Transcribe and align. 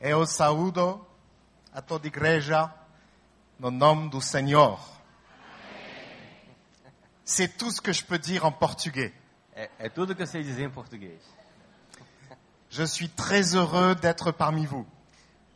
Eu 0.00 0.24
saúdo 0.24 1.06
a 1.74 1.82
toda 1.82 2.06
igreja 2.06 2.72
no 3.58 3.70
nome 3.70 4.08
do 4.08 4.20
Senhor. 4.22 4.80
C'est 7.24 7.58
tout 7.58 7.70
ce 7.70 7.82
que 7.82 7.92
je 7.92 8.02
peux 8.02 8.18
dire 8.18 8.46
en 8.46 8.50
portugais. 8.50 9.12
É, 9.54 9.68
é 9.78 9.88
tudo 9.90 10.16
que 10.16 10.22
eu 10.22 10.26
sei 10.26 10.42
dizer 10.42 10.64
em 10.64 10.70
português. 10.70 11.20
Je 12.70 12.82
suis 12.84 13.10
très 13.10 13.54
heureux 13.54 13.94
d'être 13.94 14.32
parmi 14.32 14.64
vous. 14.64 14.86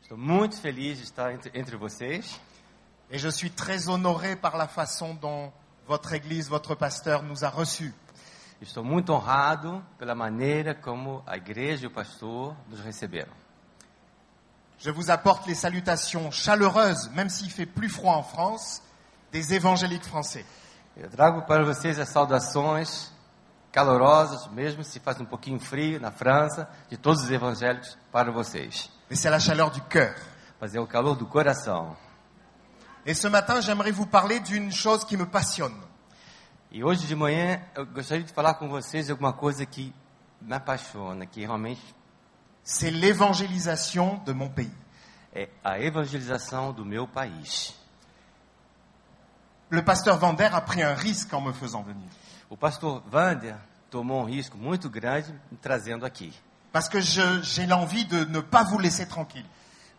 Estou 0.03 0.19
muito 0.19 0.61
feliz 0.61 0.99
de 0.99 1.05
estar 1.05 1.33
entre, 1.33 1.51
entre 1.59 1.77
vocês 1.77 2.39
Et 3.11 3.19
je 3.19 3.29
suis 3.29 3.51
très 3.51 3.89
honoré 3.89 4.37
par 4.37 4.57
la 4.57 4.67
façon 4.67 5.15
dont 5.15 5.53
votre 5.87 6.13
Église, 6.13 6.49
votre 6.49 6.75
pasteur 6.75 7.23
nous 7.23 7.45
a 7.45 7.49
reçus. 7.49 7.95
Estou 8.61 8.85
muito 8.85 9.11
honrado 9.13 9.85
pela 9.99 10.15
maneira 10.15 10.75
como 10.75 11.23
a 11.27 11.37
igreja 11.37 11.85
e 11.85 11.87
o 11.87 11.91
pastor 11.91 12.57
nos 12.69 12.81
receberam. 12.81 13.44
Je 14.79 14.91
vous 14.91 15.11
apporte 15.11 15.47
les 15.47 15.55
salutations 15.55 16.31
chaleureuses, 16.31 17.11
même 17.15 17.31
s'il 17.31 17.51
fait 17.51 17.67
plus 17.67 17.89
froid 17.89 18.15
en 18.15 18.23
France, 18.23 18.83
des 19.33 19.55
évangéliques 19.55 20.05
français. 20.05 20.45
Eu 20.97 21.09
trago 21.09 21.43
para 21.43 21.65
vocês 21.65 21.99
as 21.99 22.09
saudações 22.09 23.11
calorosas, 23.73 24.47
mesmo 24.53 24.85
se 24.85 25.01
faz 25.01 25.21
um 25.21 25.25
pouquinho 25.25 25.59
frio 25.59 26.01
na 26.01 26.13
França, 26.13 26.69
de 26.89 26.97
todos 26.97 27.25
os 27.25 27.31
evangélicos 27.31 27.99
para 28.13 28.31
vocês. 28.31 28.89
Mais 29.11 29.17
c'est 29.17 29.31
la 29.31 29.41
chaleur 29.41 29.71
du 29.71 29.81
cœur. 29.83 30.15
Fazer 30.61 30.79
o 30.79 30.87
calor 30.87 31.17
do 31.17 31.27
coração. 31.27 31.97
Et 33.05 33.15
ce 33.15 33.27
matin, 33.27 33.61
j'aimerais 33.61 33.91
vous 33.91 34.07
parler 34.07 34.39
d'une 34.41 34.71
chose 34.71 35.05
qui 35.05 35.17
me 35.17 35.27
passionne. 35.27 35.75
E 36.71 36.83
hoje 36.83 37.07
de 37.07 37.15
manhã 37.15 37.61
eu 37.77 37.87
gostaria 37.87 38.25
de 38.25 38.33
falar 38.33 38.55
com 38.55 38.69
vocês 38.69 39.07
de 39.07 39.13
alguma 39.13 39.33
coisa 39.33 39.65
que 39.65 39.93
me 40.41 40.55
apaixona, 40.55 41.25
que 41.27 41.41
realmente 41.41 41.81
C'est 42.65 42.91
l'évangélisation 42.91 44.21
de 44.25 44.33
mon 44.33 44.49
pays. 44.49 44.71
é 45.35 45.49
a 45.65 45.81
evangelização 45.81 46.73
do 46.73 46.85
meu 46.85 47.09
país. 47.09 47.75
Le 49.69 49.83
pasteur 49.83 50.17
Vander 50.17 50.55
a 50.55 50.61
pris 50.61 50.83
un 50.83 50.95
risque 50.95 51.35
en 51.35 51.41
me 51.41 51.53
faisant 51.53 51.83
venir. 51.83 52.09
O 52.49 52.57
pastor 52.57 53.03
Wander 53.13 53.57
tomou 53.91 54.23
um 54.23 54.25
risco 54.25 54.57
muito 54.57 54.89
grande 54.89 55.33
me 55.51 55.59
trazendo 55.59 56.07
aqui. 56.07 56.33
Parce 56.73 56.89
que 56.89 57.01
j'ai 57.01 57.67
l'envie 57.67 58.05
de 58.05 58.25
ne 58.27 58.41
pas 58.41 58.63
vous 58.63 58.79
laisser 58.79 59.07
tranquille. 59.07 59.47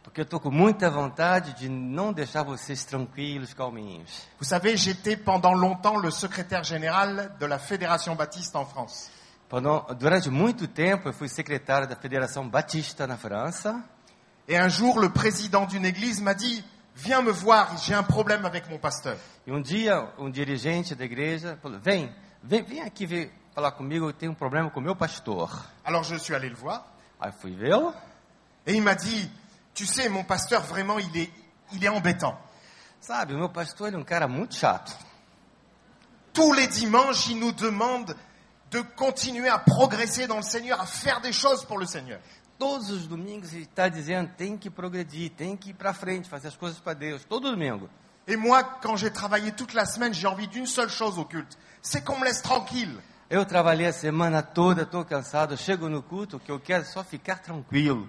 Porque 0.03 0.21
eu 0.21 0.23
estou 0.23 0.39
com 0.39 0.51
muita 0.51 0.89
vontade 0.89 1.53
de 1.53 1.67
não 1.67 2.13
deixar 2.13 2.43
vocês 2.43 2.85
tranquilos, 2.85 3.53
calminhos. 3.53 4.27
Vous 4.39 4.47
savez, 4.47 4.77
j'étais 4.77 5.17
pendant 5.17 5.53
longtemps 5.53 5.97
le 5.97 6.11
secrétaire 6.11 6.63
général 6.63 7.35
de 7.39 7.45
la 7.45 7.57
Fédération 7.57 8.15
Baptiste 8.15 8.55
en 8.55 8.65
France. 8.65 9.09
Pendant- 9.49 9.93
durante 9.97 10.29
muito 10.29 10.67
tempo 10.67 11.09
eu 11.09 11.13
fui 11.13 11.29
secretário 11.29 11.87
da 11.87 11.95
Federação 11.95 12.47
Batista 12.49 13.05
na 13.05 13.17
França. 13.17 13.83
Et 14.47 14.57
un 14.57 14.69
jour, 14.69 14.99
le 14.99 15.09
président 15.09 15.65
d'une 15.65 15.85
église 15.85 16.21
m'a 16.21 16.33
dit, 16.33 16.63
viens 16.95 17.21
me 17.21 17.31
voir, 17.31 17.77
j'ai 17.77 17.93
un 17.93 18.03
problème 18.03 18.45
avec 18.45 18.67
mon 18.69 18.77
pasteur. 18.79 19.17
E 19.47 19.51
um 19.51 19.61
dia 19.61 20.07
um 20.17 20.29
dirigente 20.29 20.95
da 20.95 21.05
igreja 21.05 21.57
falou: 21.61 21.79
Vem, 21.79 22.13
vem, 22.43 22.63
vem 22.63 22.81
aqui 22.81 23.05
ver, 23.05 23.31
falar 23.53 23.71
comigo, 23.71 24.07
eu 24.09 24.13
tenho 24.13 24.31
um 24.31 24.35
problema 24.35 24.69
com 24.71 24.81
meu 24.81 24.95
pastor. 24.95 25.49
Alors 25.83 26.03
je 26.03 26.15
suis 26.17 26.33
allé 26.35 26.49
le 26.49 26.55
voir. 26.55 26.83
Aí 27.19 27.31
fui 27.31 27.55
vê-lo. 27.55 27.93
Et 28.67 28.73
il 28.73 28.81
m'a 28.81 28.95
dit, 28.95 29.29
tu 29.75 29.85
sais, 29.85 30.09
mon 30.09 30.23
pasteur, 30.23 30.63
vraiment, 30.63 30.97
il 30.97 31.15
est, 31.15 31.31
il 31.71 31.83
est 31.83 31.89
embêtant. 31.89 32.35
Sabe, 32.99 33.33
o 33.35 33.37
meu 33.37 33.49
pastor 33.49 33.87
ele 33.87 33.95
é 33.95 33.99
um 33.99 34.03
cara 34.03 34.27
muito 34.27 34.55
chato. 34.55 34.91
Tous 36.33 36.51
les 36.53 36.67
dimanches, 36.67 37.27
il 37.27 37.39
nous 37.39 37.51
demande 37.51 38.15
de 38.71 38.81
continuer 38.81 39.49
à 39.49 39.59
progresser 39.59 40.27
dans 40.27 40.37
le 40.37 40.43
Seigneur, 40.43 40.79
à 40.81 40.85
faire 40.85 41.21
des 41.21 41.31
choses 41.31 41.65
pour 41.65 41.77
le 41.77 41.85
Seigneur. 41.85 42.19
Todos 42.57 42.89
os 42.89 43.07
domingos 43.07 43.53
ele 43.53 43.63
está 43.63 43.89
dizendo: 43.89 44.31
tem 44.37 44.57
que 44.57 44.69
progredir, 44.69 45.31
tem 45.31 45.57
que 45.57 45.71
ir 45.71 45.73
para 45.73 45.93
frente, 45.93 46.29
fazer 46.29 46.47
as 46.47 46.55
coisas 46.55 46.79
para 46.79 46.93
Deus. 46.93 47.25
Todo 47.25 47.51
domingo. 47.51 47.89
Et 48.27 48.37
moi, 48.37 48.63
quand 48.81 48.95
j'ai 48.95 49.11
travaillé 49.11 49.51
toute 49.51 49.73
la 49.73 49.85
semaine, 49.85 50.13
j'ai 50.13 50.27
envie 50.27 50.47
d'une 50.47 50.65
seule 50.65 50.89
chose 50.89 51.19
au 51.19 51.25
culte. 51.25 51.57
C'est 51.81 52.03
qu'on 52.03 52.17
me 52.17 52.25
laisse 52.25 52.41
tranquille. 52.41 52.97
Eu 53.29 53.43
trabalhei 53.43 53.87
a 53.87 53.93
semana 53.93 54.43
toda, 54.43 54.83
estou 54.83 55.03
cansado, 55.03 55.57
chego 55.57 55.89
no 55.89 56.03
culto, 56.03 56.39
que 56.39 56.51
eu 56.51 56.59
quero 56.59 56.83
é 56.83 56.85
só 56.85 57.03
ficar 57.03 57.39
tranquilo. 57.39 58.07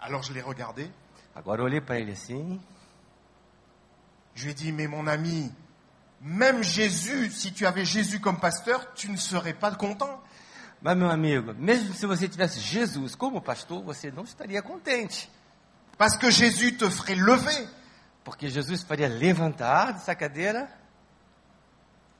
Alors 0.00 0.22
je 0.24 0.32
l'ai 0.32 0.42
regardé. 0.42 0.90
Agora 1.34 1.60
eu 1.60 1.66
olhei 1.66 1.80
para 1.80 1.98
ele 2.00 2.12
assim, 2.12 2.60
Je 4.36 4.44
lui 4.44 4.50
ai 4.50 4.54
dit, 4.54 4.72
mais 4.72 4.86
mon 4.86 5.06
ami, 5.06 5.50
même 6.26 6.62
Jésus, 6.62 7.30
si 7.30 7.52
tu 7.52 7.64
avais 7.66 7.84
Jésus 7.84 8.18
comme 8.20 8.38
pasteur, 8.40 8.92
tu 8.94 9.08
ne 9.10 9.16
serais 9.16 9.54
pas 9.54 9.70
content. 9.76 10.20
mas 10.82 10.96
meu 10.96 11.08
amigo, 11.08 11.54
mesmo 11.54 11.94
se 11.94 12.04
você 12.06 12.28
tivesse 12.28 12.58
Jesus 12.60 13.14
como 13.14 13.40
pastor, 13.40 13.82
você 13.82 14.10
não 14.10 14.24
estaria 14.24 14.60
contente. 14.60 15.30
Parce 15.96 16.16
que 16.18 16.30
Jésus 16.30 16.72
te 16.76 16.90
ferait 16.90 17.14
lever. 17.14 17.68
Porque 18.24 18.48
Jesus 18.50 18.82
faria 18.82 19.08
levantar 19.08 19.92
dessa 19.94 20.14
cadeira. 20.14 20.68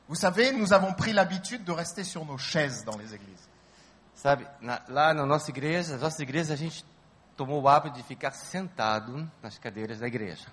Vous 0.07 0.15
savez, 0.15 0.51
nous 0.53 0.71
avons 0.71 0.93
pris 0.93 1.11
l'habitude 1.11 1.63
de 1.65 1.71
rester 1.73 2.03
sur 2.05 2.23
nos 2.25 2.37
chaises 2.37 2.83
dans 2.85 2.97
les 2.97 3.13
églises. 3.13 3.47
Sabe, 4.15 4.47
na- 4.61 4.81
lá 4.87 5.13
na 5.13 5.25
nossa 5.25 5.51
igreja, 5.51 5.91
na 5.93 5.97
nossa 5.99 6.23
igreja, 6.23 6.53
a 6.53 6.55
gente 6.57 6.83
tomou 7.35 7.61
o 7.61 7.67
hábito 7.67 7.97
de 7.97 8.03
ficar 8.03 8.31
sentado 8.31 9.29
nas 9.43 9.59
cadeiras 9.59 9.99
da 9.99 10.07
igreja. 10.07 10.47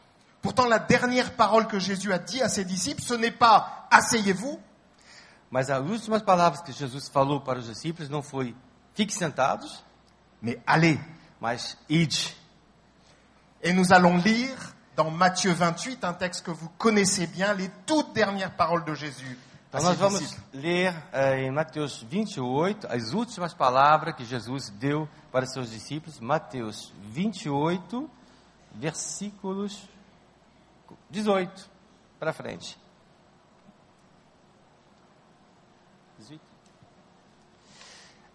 Pourtant, 0.44 0.66
la 0.66 0.78
dernière 0.78 1.32
parole 1.36 1.66
que 1.66 1.78
Jésus 1.78 2.12
a 2.12 2.18
dit 2.18 2.42
à 2.42 2.50
ses 2.50 2.66
disciples, 2.66 3.00
ce 3.00 3.14
n'est 3.14 3.30
pas 3.30 3.88
asseyez-vous, 3.90 4.60
Mas 5.50 5.70
as 5.70 5.80
últimas 5.80 6.20
palavras 6.20 6.60
que 6.60 6.70
Jesus 6.70 7.08
falou 7.08 7.40
para 7.40 7.60
os 7.60 7.66
discípulos 7.66 8.10
não 8.10 8.22
foi 8.22 8.54
fique 8.92 9.14
sentados, 9.14 9.82
mais 10.42 10.58
allez. 10.66 11.00
mas 11.40 11.78
ide. 11.88 12.36
Et 13.62 13.72
nous 13.72 13.90
allons 13.90 14.18
lire 14.18 14.74
dans 14.94 15.10
Matthieu 15.10 15.54
28, 15.54 16.04
un 16.04 16.12
texte 16.12 16.44
que 16.44 16.50
vous 16.50 16.68
connaissez 16.76 17.26
bien, 17.26 17.54
les 17.54 17.70
toutes 17.86 18.12
dernières 18.12 18.54
paroles 18.54 18.84
de 18.84 18.94
Jésus. 18.94 19.38
Então 19.70 19.82
nós 19.82 19.96
vamos 19.96 20.36
ler 20.52 20.92
eh, 21.14 21.46
em 21.46 21.50
Mateus 21.50 22.02
28 22.02 22.86
as 22.90 23.14
últimas 23.14 23.54
palavras 23.54 24.14
que 24.14 24.26
Jesus 24.26 24.68
deu 24.68 25.08
para 25.32 25.46
seus 25.46 25.70
discípulos. 25.70 26.20
Mateus 26.20 26.92
28, 27.00 28.10
versículos 28.74 29.88
18 31.14 31.70
para 32.18 32.32
frente. 32.32 32.76
18. 36.18 36.40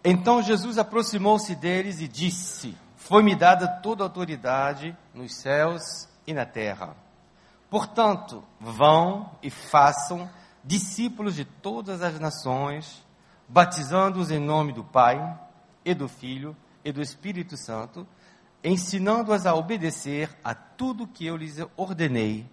Então 0.02 0.42
Jesus 0.42 0.78
aproximou-se 0.78 1.54
deles 1.54 2.00
e 2.00 2.08
disse: 2.08 2.74
Foi-me 2.96 3.36
dada 3.36 3.68
toda 3.68 4.02
a 4.02 4.06
autoridade 4.06 4.96
nos 5.12 5.34
céus 5.34 6.08
e 6.26 6.32
na 6.32 6.46
terra. 6.46 6.96
Portanto, 7.68 8.42
vão 8.58 9.30
e 9.42 9.50
façam 9.50 10.28
discípulos 10.64 11.34
de 11.34 11.44
todas 11.44 12.02
as 12.02 12.18
nações, 12.18 13.04
batizando-os 13.46 14.30
em 14.30 14.40
nome 14.40 14.72
do 14.72 14.82
Pai, 14.82 15.38
e 15.84 15.94
do 15.94 16.08
Filho, 16.08 16.56
e 16.84 16.90
do 16.90 17.02
Espírito 17.02 17.56
Santo, 17.56 18.06
ensinando-as 18.64 19.46
a 19.46 19.54
obedecer 19.54 20.30
a 20.42 20.54
tudo 20.54 21.06
que 21.06 21.26
eu 21.26 21.36
lhes 21.36 21.56
ordenei, 21.76 22.46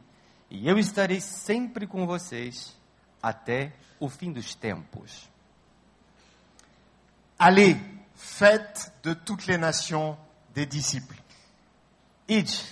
e 0.49 0.67
eu 0.67 0.77
estarei 0.79 1.19
sempre 1.19 1.85
com 1.85 2.05
vocês 2.05 2.75
até 3.21 3.73
o 3.99 4.09
fim 4.09 4.31
dos 4.31 4.55
tempos. 4.55 5.29
Allez, 7.37 7.77
faites 8.15 8.91
de 9.03 9.13
toutes 9.15 9.45
les 9.45 9.57
nations 9.57 10.17
des 10.53 10.65
disciples. 10.65 11.21
Ide, 12.27 12.63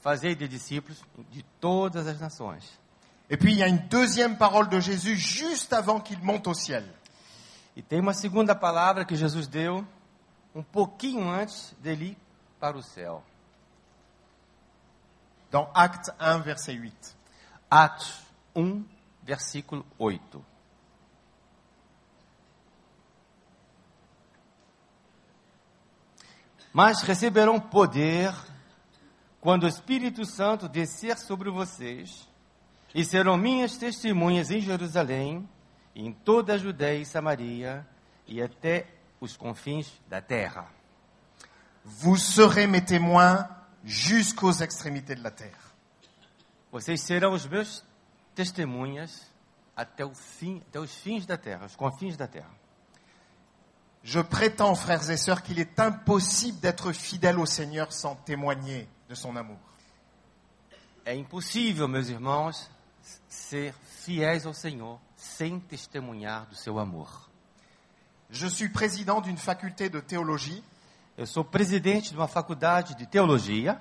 fazei 0.00 0.34
de 0.34 0.48
discípulos 0.48 1.02
de 1.30 1.42
todas 1.60 2.06
as 2.06 2.20
nações. 2.20 2.78
Et 3.30 3.36
puis 3.36 3.52
il 3.52 3.58
y 3.58 3.62
a 3.62 3.68
une 3.68 3.88
deuxième 3.88 4.36
parole 4.36 4.68
de 4.68 4.80
Jésus 4.80 5.16
juste 5.16 5.72
avant 5.72 6.00
qu'il 6.00 6.20
monte 6.22 6.46
au 6.46 6.54
ciel. 6.54 6.84
E 7.76 7.82
tem 7.82 8.00
uma 8.00 8.14
segunda 8.14 8.54
palavra 8.54 9.04
que 9.04 9.16
Jesus 9.16 9.48
deu 9.48 9.84
um 10.54 10.62
pouquinho 10.62 11.28
antes 11.28 11.74
dele 11.80 12.10
ir 12.10 12.16
para 12.60 12.76
o 12.76 12.82
céu. 12.82 13.22
Dans 15.54 15.70
Acte 15.72 16.10
1, 16.18 16.42
verset 16.42 16.76
8. 16.80 17.16
Atos 17.70 18.26
1, 18.56 18.84
versículo 19.22 19.86
8. 19.96 20.44
Mas 26.72 27.02
receberão 27.02 27.60
poder 27.60 28.34
quando 29.40 29.62
o 29.62 29.68
Espírito 29.68 30.26
Santo 30.26 30.68
descer 30.68 31.16
sobre 31.18 31.48
vocês, 31.50 32.28
e 32.92 33.04
serão 33.04 33.36
minhas 33.36 33.76
testemunhas 33.76 34.50
em 34.50 34.60
Jerusalém, 34.60 35.48
em 35.94 36.12
toda 36.12 36.54
a 36.54 36.58
Judéia 36.58 36.98
e 36.98 37.06
Samaria, 37.06 37.86
e 38.26 38.42
até 38.42 38.88
os 39.20 39.36
confins 39.36 40.02
da 40.08 40.20
terra. 40.20 40.66
Vous 41.84 42.18
serez 42.18 42.68
mes 42.68 42.80
témoins 42.80 43.46
jusqu'aux 43.84 44.52
extrémités 44.52 45.14
de 45.14 45.22
la 45.22 45.30
terre. 45.30 45.74
Vocês 46.72 47.00
serão 47.00 47.32
os 47.32 47.46
meus 47.46 47.84
testemunhas 48.34 49.30
até 49.76 50.04
o 50.04 50.14
fim, 50.14 50.60
até 50.68 50.80
os 50.80 50.94
fins 50.94 51.26
da 51.26 51.36
terra, 51.36 51.66
os 51.66 51.76
confins 51.76 52.16
da 52.16 52.26
terra. 52.26 52.50
Je 54.02 54.20
prétends, 54.20 54.74
frères 54.74 55.08
et 55.10 55.16
sœurs, 55.16 55.42
qu'il 55.42 55.58
est 55.58 55.80
impossible 55.80 56.60
d'être 56.60 56.92
fidèle 56.92 57.38
au 57.38 57.46
Seigneur 57.46 57.92
sans 57.92 58.16
témoigner 58.16 58.88
de 59.08 59.14
son 59.14 59.34
amour. 59.36 59.58
É 61.06 61.14
impossível, 61.14 61.86
meus 61.86 62.08
irmãos, 62.08 62.70
ser 63.28 63.74
fiéis 64.04 64.46
ao 64.46 64.54
Senhor 64.54 65.00
sem 65.16 65.58
testemunhar 65.60 66.46
do 66.46 66.54
seu 66.54 66.78
amor. 66.78 67.30
Je 68.30 68.46
suis 68.46 68.68
président 68.68 69.20
d'une 69.20 69.36
faculté 69.36 69.88
de 69.88 70.00
théologie 70.00 70.62
Eu 71.16 71.26
sou 71.26 71.44
presidente 71.44 72.10
de 72.10 72.16
uma 72.16 72.26
faculdade 72.26 72.96
de 72.96 73.06
teologia 73.06 73.80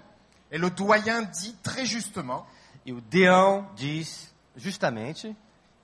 et 0.51 0.57
le 0.59 0.69
doyen 0.69 1.23
dit 1.23 1.55
très 1.63 1.83
justement, 1.83 2.45
e 2.85 2.93
o 2.93 3.01
Deão 3.01 3.67
diz 3.75 4.31
justamente 4.55 5.35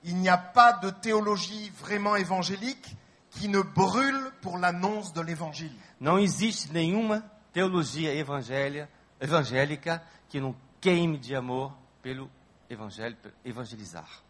il 0.04 0.16
n'y 0.16 0.28
a 0.28 0.38
pas 0.38 0.72
de 0.72 0.90
théologie 0.90 1.70
vraiment 1.70 2.14
évangélique 2.14 2.96
qui 3.30 3.48
ne 3.48 3.60
brûle 3.60 4.32
pour 4.42 4.58
l'annonce 4.58 5.12
de 5.12 5.20
l'évangile. 5.20 5.72
não 6.00 6.18
existe 6.18 6.72
nenhuma 6.72 7.24
teologia 7.52 8.14
evangélica 8.14 10.02
que 10.28 10.40
não 10.40 10.54
queime 10.80 11.18
de 11.18 11.34
amor 11.34 11.76
pelo 12.00 12.30
evangelho, 12.70 13.16
evangelizar. 13.44 14.22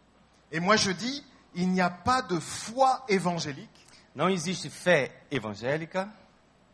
Et 0.51 0.59
moi 0.59 0.75
je 0.75 0.91
dis, 0.91 1.23
il 1.53 1.69
n'y 1.69 1.81
a 1.81 1.89
pas 1.89 2.23
de 2.23 2.39
foi 2.39 3.03
évangélique 3.07 3.69
Não 4.13 4.29
existe 4.29 4.69
fé 4.69 5.23
evangélica 5.31 6.11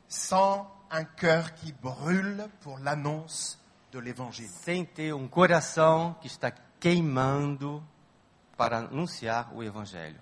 sans 0.08 0.72
un 0.90 1.04
cœur 1.04 1.54
qui 1.56 1.74
brûle 1.74 2.48
pour 2.62 2.80
l'annonce 2.80 3.60
de 3.92 4.00
l'évangile. 4.00 4.50
sem 4.64 4.86
ter 4.86 5.14
um 5.14 5.28
coração 5.28 6.16
que 6.22 6.28
está 6.28 6.52
queimando 6.80 7.84
para 8.56 8.80
anunciar 8.80 9.54
o 9.54 9.64
evangelho. 9.64 10.20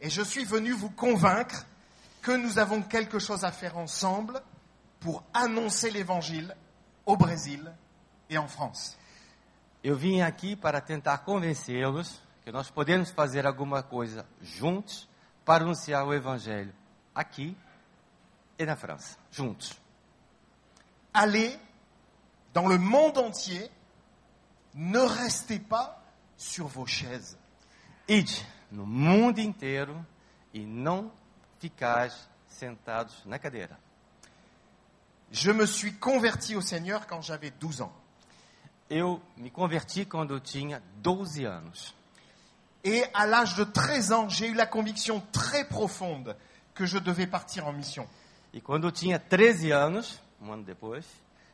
Et 0.00 0.10
je 0.10 0.22
suis 0.22 0.44
venu 0.44 0.72
vous 0.72 0.90
convaincre 0.90 1.66
que 2.22 2.36
nous 2.36 2.58
avons 2.58 2.82
quelque 2.82 3.18
chose 3.18 3.44
à 3.44 3.50
faire 3.50 3.76
ensemble 3.76 4.40
pour 5.00 5.24
annoncer 5.32 5.90
l'évangile 5.90 6.54
au 7.04 7.16
Brésil 7.16 7.72
et 8.30 8.38
en 8.38 8.48
France. 8.48 8.96
Eu 9.82 9.94
vim 9.96 10.20
aqui 10.20 10.56
para 10.56 10.80
tentar 10.80 11.18
convencê-los 11.18 12.20
que 12.44 12.50
nós 12.50 12.70
podemos 12.70 13.10
fazer 13.10 13.46
alguma 13.46 13.82
coisa 13.82 14.26
juntos 14.42 15.08
para 15.44 15.64
anunciar 15.64 16.06
o 16.06 16.12
evangelho 16.12 16.74
aqui 17.14 17.56
e 18.58 18.66
na 18.66 18.76
França, 18.76 19.16
juntos. 19.30 19.74
Allez 21.14 21.58
dans 22.52 22.66
le 22.66 22.78
monde 22.78 23.18
entier, 23.18 23.70
ne 24.74 24.98
restez 24.98 25.58
pas 25.58 26.02
sur 26.36 26.66
vos 26.66 26.86
chaises. 26.86 27.36
Ide 28.08 28.44
no 28.72 28.86
mundo 28.86 29.40
inteiro 29.40 30.04
e 30.52 30.60
não 30.60 31.12
ficais 31.60 32.28
sentados 32.48 33.22
na 33.26 33.38
cadeira. 33.38 33.78
Je 35.30 35.52
me 35.52 35.66
suis 35.66 35.92
converti 35.94 36.56
au 36.56 36.62
Seigneur 36.62 37.06
quand 37.06 37.20
j'avais 37.20 37.50
12 37.50 37.82
ans. 37.82 37.92
Eu 38.90 39.20
me 39.36 39.50
converti 39.50 40.06
quando 40.06 40.34
eu 40.34 40.40
tinha 40.40 40.82
12 41.02 41.44
anos. 41.44 41.94
Et 42.82 43.04
à 43.12 43.26
l'âge 43.26 43.54
de 43.56 43.64
13 43.64 44.12
ans, 44.12 44.28
j'ai 44.28 44.48
eu 44.48 44.54
la 44.54 44.66
conviction 44.66 45.22
très 45.32 45.64
profonde 45.64 46.34
que 46.74 46.86
je 46.86 46.98
devais 46.98 47.26
partir 47.26 47.66
en 47.66 47.72
mission. 47.72 48.08
E 48.52 48.60
quando 48.60 48.86
eu 48.86 48.92
tinha 48.92 49.18
13 49.18 49.70
anos, 49.70 50.20
um 50.40 50.52
ano 50.52 50.64
depois, 50.64 51.04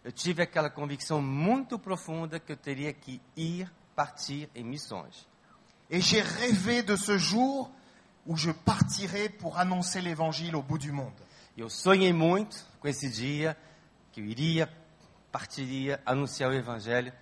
eu 0.05 0.13
tive 0.13 0.43
aquela 0.43 0.71
convicção 0.71 1.21
muito 1.21 1.79
profunda 1.79 2.39
que 2.39 2.53
eu 2.53 2.57
teria 2.57 2.93
que 2.93 3.21
ir 3.37 3.71
partir 3.97 4.49
em 4.55 4.63
missões. 4.65 5.27
Et 5.91 6.01
j'ai 6.01 6.21
rêvé 6.21 6.83
de 6.83 6.97
ce 6.97 7.19
jour 7.19 7.71
où 8.27 8.37
je 8.37 8.51
partirais 8.53 9.29
pour 9.29 9.59
annoncer 9.59 10.01
l'évangile 10.01 10.55
au 10.57 10.63
bout 10.63 10.79
du 10.79 10.93
monde. 10.93 11.15
E 11.57 11.61
eu 11.61 11.69
sonhei 11.71 12.13
muito 12.13 12.65
com 12.81 12.89
esse 12.89 13.09
dia 13.11 13.57
que 14.13 14.21
eu 14.21 14.25
iria, 14.25 14.69
partiria, 15.31 16.01
anunciar 16.07 16.51
o 16.51 16.55
evangelho 16.55 17.13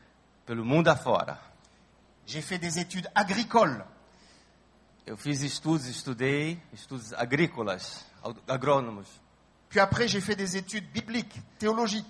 pelo 0.47 0.65
mundo 0.65 0.89
afora. 0.89 1.41
J'ai 2.27 2.41
fait 2.43 2.59
des 2.59 2.77
études 2.77 3.11
agricoles. 3.15 3.83
Eu 5.05 5.17
fiz 5.17 5.43
estudos, 5.43 5.87
estudei 5.87 6.61
estudos 6.73 7.13
agrícolas, 7.15 8.05
ag- 8.23 8.39
agrônomos. 8.47 9.09
Puis 9.73 9.81
après, 9.81 10.07
j'ai 10.07 10.21
fait 10.21 10.37
des 10.37 10.59
études 10.59 10.85
bibliques, 10.93 11.41
théologiques. 11.59 12.05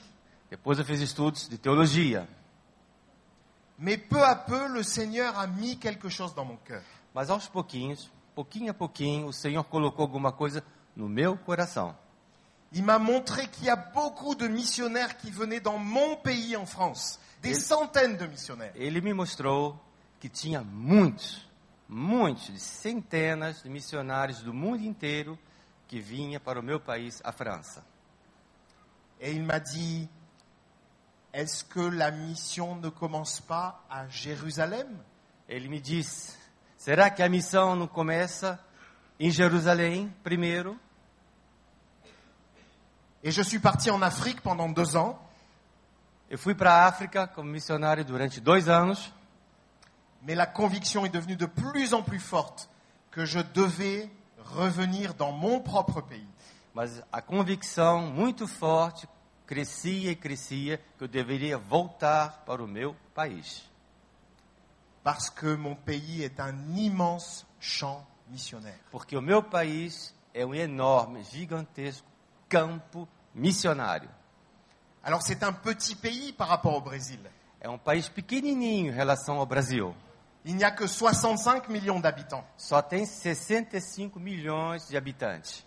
Depois 0.51 0.75
eu 0.81 0.83
fiz 0.83 1.01
estudos 1.01 1.49
de 1.49 1.55
teologia. 1.57 2.27
Mais 3.79 3.97
peu 3.97 4.21
à 4.21 4.35
peu, 4.35 4.67
le 4.67 4.83
Seigneur 4.83 5.39
a 5.39 5.47
mis 5.47 5.79
quelque 5.79 6.09
chose 6.09 6.35
dans 6.35 6.45
mon 6.45 6.57
cœur. 6.57 6.83
Mas 7.15 7.31
aos 7.31 7.47
pouquinhos, 7.47 8.11
pouquinho 8.35 8.73
a 8.73 8.75
pouquinho, 8.75 9.29
o 9.29 9.33
Senhor 9.33 9.63
colocou 9.69 10.03
alguma 10.03 10.33
coisa 10.33 10.65
no 10.97 11.09
meu 11.09 11.37
coração. 11.37 11.95
Il 12.73 12.83
m'a 12.83 12.99
montré 12.99 13.47
qu'il 13.47 13.67
y 13.67 13.71
a 13.71 13.77
beaucoup 13.77 14.35
de 14.35 14.49
missionnaires 14.49 15.17
qui 15.17 15.31
venaient 15.31 15.61
dans 15.61 15.79
mon 15.79 16.17
pays 16.17 16.57
en 16.57 16.67
France. 16.67 17.21
Des 17.43 17.51
Et- 17.51 17.55
centaines 17.55 18.17
de 18.17 18.27
missionnaires. 18.27 18.73
Ele 18.75 19.01
me 19.01 19.15
mostrou 19.15 19.77
que 20.19 20.29
tinha 20.29 20.63
muitos, 20.65 21.47
muitos, 21.89 22.51
centenas 22.61 23.63
de 23.63 23.69
missionários 23.71 24.43
do 24.43 24.53
mundo 24.53 24.83
inteiro 24.85 25.39
que 25.93 26.01
vinha 26.01 26.41
para 26.41 26.59
o 26.59 26.63
meu 26.63 26.81
país, 26.81 27.21
a 27.23 27.33
França. 27.33 27.85
Et 29.21 29.31
il 29.31 29.43
m'a 29.45 29.61
dit, 29.61 30.09
est-ce 31.35 31.63
que 31.63 31.81
la 31.81 32.11
mission 32.11 32.77
ne 32.77 32.89
commence 32.89 33.41
pas 33.41 33.85
à 33.91 34.09
Jérusalem 34.09 34.89
Ele 35.47 35.69
me 35.69 35.79
disse: 35.79 36.39
será 36.79 37.11
que 37.11 37.23
a 37.23 37.29
missão 37.29 37.77
não 37.77 37.87
começa 37.87 38.59
em 39.21 39.31
Jerusalém 39.31 40.11
primeiro? 40.25 40.81
Et 43.23 43.31
je 43.31 43.43
suis 43.43 43.61
parti 43.61 43.91
en 43.91 44.01
Afrique 44.01 44.41
pendant 44.41 44.71
deux 44.71 44.97
ans. 44.97 45.19
Eu 46.31 46.39
fui 46.39 46.55
para 46.55 46.73
a 46.73 46.87
África 46.87 47.27
como 47.27 47.51
missionário 47.51 48.03
durante 48.03 48.41
dois 48.41 48.67
anos, 48.67 49.13
Mais 50.23 50.37
la 50.37 50.47
conviction 50.47 51.05
est 51.05 51.11
devenue 51.13 51.37
de 51.37 51.45
plus 51.45 51.93
en 51.93 52.03
plus 52.03 52.19
forte 52.19 52.71
que 53.11 53.27
je 53.27 53.41
devais 53.41 54.11
revenir 54.43 55.15
dans 55.15 55.33
mon 55.33 55.61
propre 55.61 56.03
pays. 56.03 56.27
mas 56.75 57.03
a 57.13 57.21
convicção 57.21 58.07
muito 58.11 58.47
forte 58.47 59.09
crescia 59.47 60.11
e 60.11 60.17
crescia 60.17 60.81
que 60.97 61.05
eu 61.05 61.09
deveria 61.09 61.59
voltar 61.59 62.43
para 62.47 62.63
o 62.63 62.67
meu 62.67 62.97
país. 63.15 63.63
Parce 65.03 65.29
que 65.29 65.57
mon 65.57 65.75
pays 65.75 66.23
est 66.23 66.41
un 66.41 66.75
immense 66.75 67.45
champ 67.61 68.07
missionnaire. 68.29 68.81
Porque 68.91 69.17
o 69.17 69.21
meu 69.21 69.43
país 69.43 70.15
é 70.33 70.47
um 70.47 70.55
enorme, 70.55 71.25
gigantesco 71.25 72.07
campo 72.49 73.09
missionário. 73.35 74.09
Alors 75.03 75.23
c'est 75.23 75.43
un 75.43 75.53
petit 75.53 75.97
pays 75.97 76.33
par 76.33 76.49
rapport 76.49 76.75
au 76.75 76.81
Brésil. 76.81 77.21
É 77.61 77.69
um 77.69 77.79
país 77.79 78.09
pequenininho 78.09 78.93
em 78.93 78.95
relação 78.95 79.39
ao 79.39 79.47
Brasil. 79.47 79.95
Il 80.45 80.57
n'y 80.57 80.65
a 80.65 80.73
que 80.73 80.87
65 80.87 81.69
millions 81.69 82.01
d'habitants. 82.01 82.45
Só 82.57 82.83
tem 82.83 83.07
65 83.07 84.17
milhões 84.17 84.89
de 84.89 84.97
habitantes. 84.97 85.65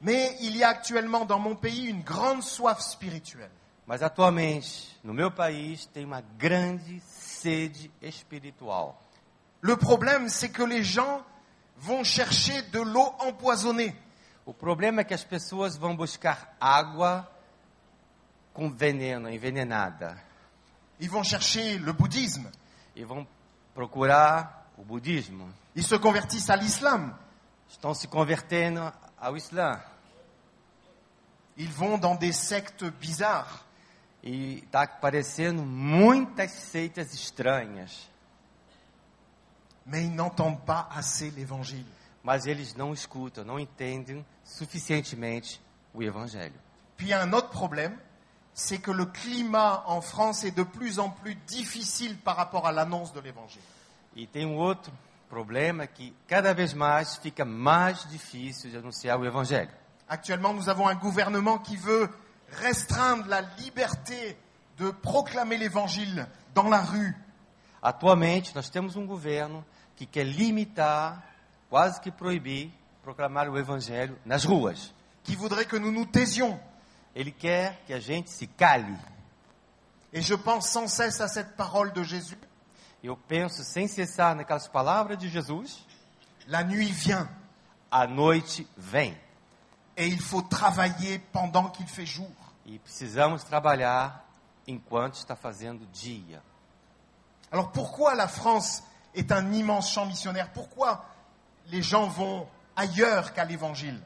Mais 0.00 0.36
il 0.40 0.56
y 0.56 0.64
a 0.64 0.68
actuellement 0.68 1.24
dans 1.24 1.38
mon 1.38 1.54
pays 1.54 1.86
une 1.86 2.02
grande 2.02 2.42
soif 2.42 2.80
spirituelle. 2.80 3.50
Mas 3.86 4.02
atualmente, 4.02 4.98
no 5.02 5.12
meu 5.12 5.30
país, 5.30 5.86
tem 5.86 6.04
uma 6.04 6.22
grande 6.38 7.00
sede 7.00 7.90
espiritual. 8.00 8.94
Le 9.60 9.76
problème, 9.76 10.28
c'est 10.28 10.50
que 10.50 10.62
les 10.62 10.82
gens 10.82 11.22
vont 11.78 12.04
chercher 12.04 12.62
de 12.62 12.80
l'eau 12.80 13.14
empoisonnée. 13.20 13.94
O 14.44 14.52
problema 14.52 15.00
é 15.00 15.04
que 15.04 15.14
as 15.14 15.24
pessoas 15.24 15.76
vão 15.76 15.96
buscar 15.96 16.56
água 16.60 17.28
com 18.52 18.70
veneno, 18.70 19.30
envenenada. 19.30 20.16
Ils 21.00 21.10
vont 21.10 21.24
chercher 21.24 21.78
le 21.78 21.92
bouddhisme. 21.92 22.50
E 22.94 23.04
vão 23.04 23.26
procurar 23.74 24.66
o 24.76 24.84
budismo. 24.84 25.48
Ils 25.74 25.86
se 25.86 25.98
convertissent 25.98 26.50
à 26.50 26.56
l'islam. 26.56 27.14
Estão 27.68 27.94
se 27.94 28.06
convertendo 28.06 28.92
ao 29.18 29.36
Islã. 29.36 29.80
Ils 31.56 31.70
vont 31.70 31.98
dans 31.98 32.14
des 32.14 32.32
sectes 32.32 32.90
bizarres. 33.00 33.64
E 34.22 34.62
está 34.64 34.82
aparecendo 34.82 35.62
muitas 35.62 36.52
seitas 36.52 37.12
estranhas. 37.12 38.08
Mais 39.84 40.04
ils 40.04 40.14
n'entendent 40.14 40.60
pas 40.64 40.88
assez 40.90 41.30
l'évangile. 41.30 41.86
Mas 42.22 42.46
eles 42.46 42.74
não 42.74 42.92
escutam, 42.92 43.44
não 43.44 43.58
entendem 43.58 44.24
suficientemente 44.44 45.60
o 45.92 46.02
Evangelho. 46.02 46.54
Puis 46.96 47.08
il 47.08 47.10
y 47.10 47.12
a 47.14 47.22
un 47.22 47.32
autre 47.32 47.48
problème, 47.48 47.98
c'est 48.54 48.78
que 48.78 48.90
le 48.90 49.06
climat 49.06 49.84
en 49.86 50.00
France 50.00 50.44
est 50.44 50.56
de 50.56 50.62
plus 50.62 50.98
en 50.98 51.10
plus 51.10 51.34
difficile 51.34 52.18
par 52.18 52.36
rapport 52.36 52.66
à 52.66 52.72
l'annonce 52.72 53.12
de 53.12 53.20
l'évangile. 53.20 53.62
E 54.14 54.26
tem 54.26 54.44
um 54.44 54.58
outro 54.58 54.92
problema 55.28 55.86
que 55.86 56.12
cada 56.28 56.52
vez 56.52 56.74
mais 56.74 57.16
fica 57.16 57.44
mais 57.44 58.06
difícil 58.10 58.70
de 58.70 58.76
anunciar 58.76 59.18
o 59.18 59.24
Evangelho. 59.24 59.70
Actuellement, 60.06 60.52
nous 60.52 60.68
avons 60.68 60.86
un 60.86 60.94
gouvernement 60.94 61.58
qui 61.58 61.76
veut 61.76 62.10
restreindre 62.50 63.26
la 63.28 63.40
liberté 63.40 64.36
de 64.76 64.90
proclamer 64.90 65.56
l'évangile 65.56 66.26
dans 66.54 66.68
la 66.68 66.82
rue. 66.82 67.16
Atualmente, 67.80 68.54
nós 68.54 68.68
temos 68.68 68.96
um 68.96 69.06
governo 69.06 69.64
que 69.96 70.04
quer 70.04 70.24
limitar, 70.24 71.22
quase 71.70 71.98
que 72.00 72.10
proibir, 72.10 72.70
proclamar 73.02 73.48
o 73.48 73.56
evangelho 73.56 74.18
nas 74.26 74.44
ruas. 74.44 74.92
qui 75.24 75.36
voudrait 75.36 75.66
que 75.66 75.76
nous 75.76 75.92
nous 75.92 76.06
taisions. 76.06 76.58
Ele 77.14 77.32
quer 77.32 77.78
que 77.86 77.92
a 77.92 78.00
gente 78.00 78.30
se 78.30 78.46
cale. 78.46 78.96
Et 80.12 80.22
je 80.22 80.34
pense 80.34 80.68
sans 80.68 80.86
cesse 80.86 81.20
à 81.20 81.28
cette 81.28 81.56
parole 81.56 81.92
de 81.92 82.02
Jésus. 82.02 82.38
Eu 83.02 83.16
penso 83.16 83.64
sem 83.64 83.88
cessar 83.88 84.36
naquelas 84.36 84.68
palavras 84.68 85.16
de 85.16 85.28
Jesus: 85.28 85.84
La 86.46 86.62
nuit 86.62 86.92
vient 86.92 87.28
a 87.90 88.06
noite 88.06 88.64
vem 88.76 89.14
et 89.96 90.06
il 90.06 90.20
faut 90.20 90.42
travailler 90.42 91.18
pendant 91.18 91.68
qu'il 91.68 91.86
fait 91.86 92.06
jour. 92.06 92.30
e 92.64 92.78
precisamos 92.78 93.42
trabalhar 93.42 94.24
enquanto 94.66 95.18
está 95.18 95.34
fazendo 95.34 95.84
dia. 95.86 96.42
Alors 97.50 97.72
pourquoi 97.72 98.14
la 98.14 98.28
France 98.28 98.82
est 99.14 99.32
un 99.32 99.52
immense 99.52 99.90
champ 99.90 100.06
missionnaire 100.06 100.50
Pourquoi 100.52 101.04
les 101.66 101.82
gens 101.82 102.06
vont 102.06 102.46
ailleurs 102.76 103.32
qu'à 103.32 103.44
l'évangile 103.44 104.00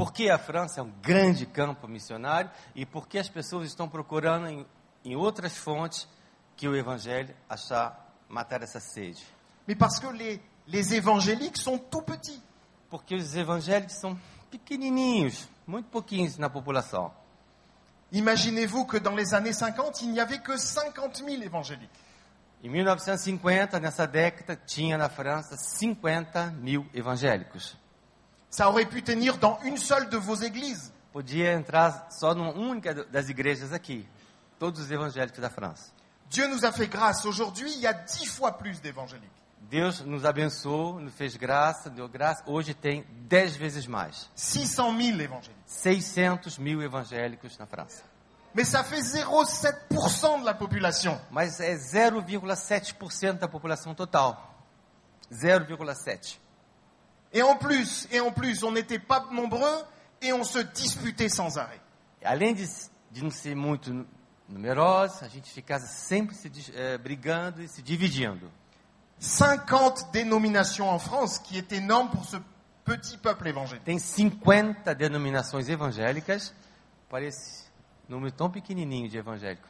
Por 0.00 0.14
que 0.14 0.30
a 0.30 0.38
França 0.38 0.80
é 0.80 0.82
um 0.82 0.90
grande 1.02 1.44
campo 1.44 1.86
missionário 1.86 2.50
e 2.74 2.86
por 2.86 3.06
que 3.06 3.18
as 3.18 3.28
pessoas 3.28 3.68
estão 3.68 3.86
procurando 3.86 4.46
em, 4.46 4.66
em 5.04 5.14
outras 5.14 5.58
fontes 5.58 6.08
que 6.56 6.66
o 6.66 6.74
evangelho 6.74 7.36
achar 7.46 8.10
matar 8.26 8.62
essa 8.62 8.80
sede? 8.80 9.22
Mais 9.66 9.78
parce 9.78 10.00
que 10.00 10.10
les, 10.10 10.40
les 10.66 10.92
évangéliques 10.94 11.62
sont 11.62 11.76
tout 11.76 12.00
petits. 12.00 12.42
Porque 12.88 13.14
os 13.14 13.36
evangélicos 13.36 14.00
são 14.00 14.18
pequenininhos, 14.50 15.46
muito 15.66 15.90
pouquinhos 15.90 16.38
na 16.38 16.48
população. 16.48 17.12
Imaginez-vous 18.10 18.86
que 18.86 18.98
dans 18.98 19.14
les 19.14 19.34
années 19.34 19.52
50, 19.52 20.00
il 20.00 20.12
n'y 20.12 20.18
avait 20.18 20.38
que 20.38 20.56
50 20.56 21.18
000 21.18 21.42
évangéliques. 21.42 21.90
Em 22.64 22.70
1950, 22.70 23.78
nessa 23.78 24.06
década, 24.06 24.56
tinha 24.56 24.96
na 24.96 25.10
França 25.10 25.58
50 25.58 26.52
mil 26.52 26.86
evangélicos. 26.94 27.76
Ça 28.50 28.68
aurait 28.68 28.86
pu 28.86 29.02
tenir 29.02 29.38
dans 29.38 29.58
une 29.64 29.78
seule 29.78 30.08
de 30.08 30.16
vos 30.16 30.34
églises. 30.42 30.92
Podia 31.12 31.52
entrar 31.52 32.08
só 32.10 32.34
numa 32.34 32.52
única 32.52 32.94
das 32.94 33.28
igrejas 33.28 33.72
aqui, 33.72 34.06
todos 34.58 34.80
os 34.80 34.90
evangélicos 34.90 35.40
da 35.40 35.50
França. 35.50 35.90
Dieu 36.28 36.46
nous 36.48 36.64
a 36.64 36.70
fait 36.70 36.86
grâce. 36.86 37.24
Aujourd'hui, 37.26 37.72
il 37.72 37.80
y 37.80 37.86
a 37.86 37.92
dix 37.92 38.26
fois 38.26 38.52
plus 38.52 38.80
d'évangéliques. 38.80 39.28
Deus 39.70 40.02
nos 40.04 40.24
abençoou, 40.24 41.00
nos 41.00 41.12
fez 41.12 41.36
graça, 41.36 41.90
deu 41.90 42.08
graça. 42.08 42.42
Hoje 42.46 42.74
tem 42.74 43.04
10 43.28 43.56
vezes 43.56 43.86
mais. 43.86 44.28
600 44.34 44.96
000 44.96 45.20
évangéliques. 45.20 45.62
600 45.66 46.58
mil 46.58 46.82
evangélicos 46.82 47.56
na 47.58 47.66
França. 47.66 48.02
Mais 48.52 48.64
ça 48.64 48.82
fait 48.82 49.00
0,7% 49.00 50.40
de 50.40 50.44
la 50.44 50.54
population. 50.54 51.20
Mas 51.30 51.60
é 51.60 51.76
0,7% 51.76 53.38
da 53.38 53.46
população 53.46 53.94
total. 53.94 54.54
0,7%. 55.32 56.36
Et 57.32 57.42
en 57.42 57.56
plus, 57.56 58.08
et 58.10 58.20
en 58.20 58.32
plus, 58.32 58.62
on 58.64 58.72
n'était 58.72 58.98
pas 58.98 59.26
nombreux 59.30 59.84
et 60.20 60.32
on 60.32 60.42
se 60.44 60.58
disputait 60.58 61.28
sans 61.28 61.58
arrêt. 61.58 61.80
Além 62.24 62.54
de, 62.54 62.66
de 63.12 63.22
não 63.22 63.30
ser 63.30 63.54
muito 63.54 63.92
nu- 63.92 64.06
numerosos, 64.48 65.22
a 65.22 65.28
gente 65.28 65.50
ficava 65.50 65.84
sempre 65.86 66.34
se 66.34 66.50
eh, 66.74 66.98
brigando 66.98 67.62
e 67.62 67.68
se 67.68 67.80
dividindo. 67.82 68.50
50 69.20 70.10
dénominations 70.12 70.88
en 70.88 70.98
France, 70.98 71.38
qui 71.38 71.56
est 71.58 71.72
énorme 71.72 72.10
pour 72.10 72.24
ce 72.24 72.36
petit 72.84 73.16
peuple 73.18 73.48
évangélique. 73.48 73.84
Tem 73.84 73.98
50 73.98 74.94
denominações 74.94 75.68
evangélicas 75.68 76.52
para 77.08 77.24
esse 77.24 77.64
número 78.08 78.32
tão 78.32 78.50
pequenininho 78.50 79.08
de 79.08 79.18
evangélicos. 79.18 79.68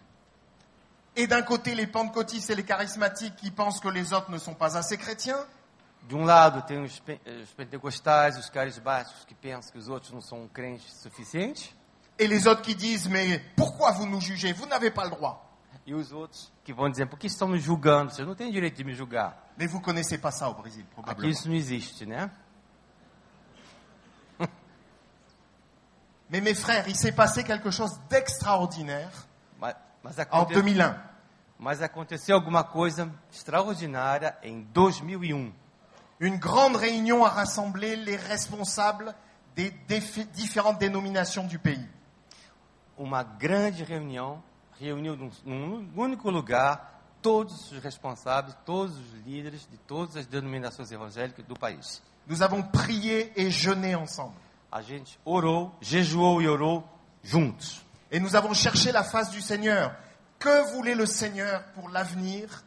Et 1.17 1.27
d'un 1.27 1.43
côté, 1.43 1.75
les 1.75 1.89
pentecôtistes 1.89 2.49
et 2.51 2.55
les 2.55 2.63
charismatiques 2.65 3.35
qui 3.37 3.51
pensent 3.51 3.81
que 3.81 3.89
les 3.89 4.13
autres 4.13 4.31
ne 4.31 4.39
sont 4.39 4.55
pas 4.55 4.77
assez 4.79 4.97
chrétiens. 4.97 5.45
De 6.09 6.15
um 6.17 6.25
lado 6.25 6.63
tem 6.63 6.83
os, 6.83 6.99
pe- 6.99 7.21
os 7.43 7.53
pentecostais, 7.53 8.37
os 8.37 8.49
carismáticos 8.51 9.25
que 9.25 9.35
pensam 9.35 9.71
que 9.73 9.79
os 9.79 9.89
outros 9.89 10.11
não 10.13 10.21
são 10.21 10.49
crentes 10.49 10.93
suficientes. 10.95 11.75
Et 12.19 12.27
les 12.27 12.47
autres 12.47 12.63
qui 12.65 12.75
disent, 12.75 13.07
mais 13.09 13.41
pourquoi 13.57 13.93
vous 13.93 14.07
nous 14.07 14.21
jugez 14.21 14.53
Vous 14.53 14.67
n'avez 14.67 14.91
pas 14.91 15.05
le 15.05 15.11
droit. 15.11 15.47
E 15.87 15.95
os 15.95 16.11
outros 16.13 16.53
que 16.65 16.73
vão 16.73 16.91
dizer, 16.91 17.07
por 17.07 17.19
que 17.19 17.27
estão 17.27 17.49
me 17.49 17.59
julgando? 17.59 18.13
Vocês 18.13 18.27
não 18.27 18.35
têm 18.35 18.51
direito 18.53 18.77
de 18.77 18.85
me 18.85 18.93
julgar. 18.95 19.51
Mais 19.57 19.71
vous 19.71 19.81
connaissez 19.81 20.19
pas 20.19 20.31
ça 20.31 20.49
au 20.49 20.55
Brésil, 20.55 20.83
Aqui 20.85 20.95
probablement. 20.95 21.31
isso 21.31 21.49
não 21.49 21.55
existe, 21.55 22.05
né? 22.07 22.31
Mais 26.29 26.41
mes 26.43 26.55
frères, 26.55 26.87
il 26.89 26.97
s'est 26.97 27.13
passé 27.13 27.43
quelque 27.43 27.71
chose 27.71 27.99
d'extraordinaire 28.09 29.11
Mas, 29.59 29.75
mas, 30.03 30.17
en 30.19 30.23
aconte- 30.23 30.53
2001. 30.55 30.97
mas 31.59 31.83
aconteceu 31.83 32.37
alguma 32.37 32.63
coisa 32.63 33.13
extraordinária 33.33 34.37
em 34.43 34.63
2001. 34.63 35.53
Une 36.21 36.37
grande 36.37 36.77
réunion 36.77 37.25
a 37.25 37.31
rassemblé 37.31 37.97
les 37.97 38.17
responsables 38.17 39.15
des 39.57 39.71
différentes 40.35 40.79
dénominations 40.79 41.47
du 41.47 41.59
pays. 41.59 41.87
Uma 42.99 43.25
grande 43.25 43.83
reunião 43.83 44.43
reuniu 44.79 45.17
num, 45.17 45.31
num 45.45 45.89
único 45.97 46.31
lugar 46.31 47.01
todos 47.23 47.73
os 47.73 47.79
responsáveis, 47.83 48.55
todos 48.65 48.97
os 48.97 49.13
líderes 49.27 49.67
de 49.71 49.79
todas 49.79 50.17
as 50.17 50.27
denominações 50.27 50.91
evangélicas 50.93 51.45
do 51.47 51.55
país. 51.55 52.03
Nous 52.27 52.43
avons 52.43 52.63
prié 52.63 53.33
et 53.37 53.51
jeûné 53.51 53.95
ensemble. 53.97 54.35
A 54.71 54.83
gente 54.83 55.19
orou, 55.25 55.73
jejuou 55.81 56.41
e 56.43 56.47
orou 56.49 56.85
juntos. 57.23 57.83
Et 58.11 58.21
nous 58.21 58.37
avons 58.37 58.55
cherché 58.55 58.93
la 58.93 59.03
face 59.03 59.31
du 59.31 59.41
Seigneur. 59.41 59.95
Que 60.39 60.73
voulait 60.75 60.95
le 60.95 61.07
Seigneur 61.07 61.65
pour 61.75 61.89
l'avenir 61.91 62.63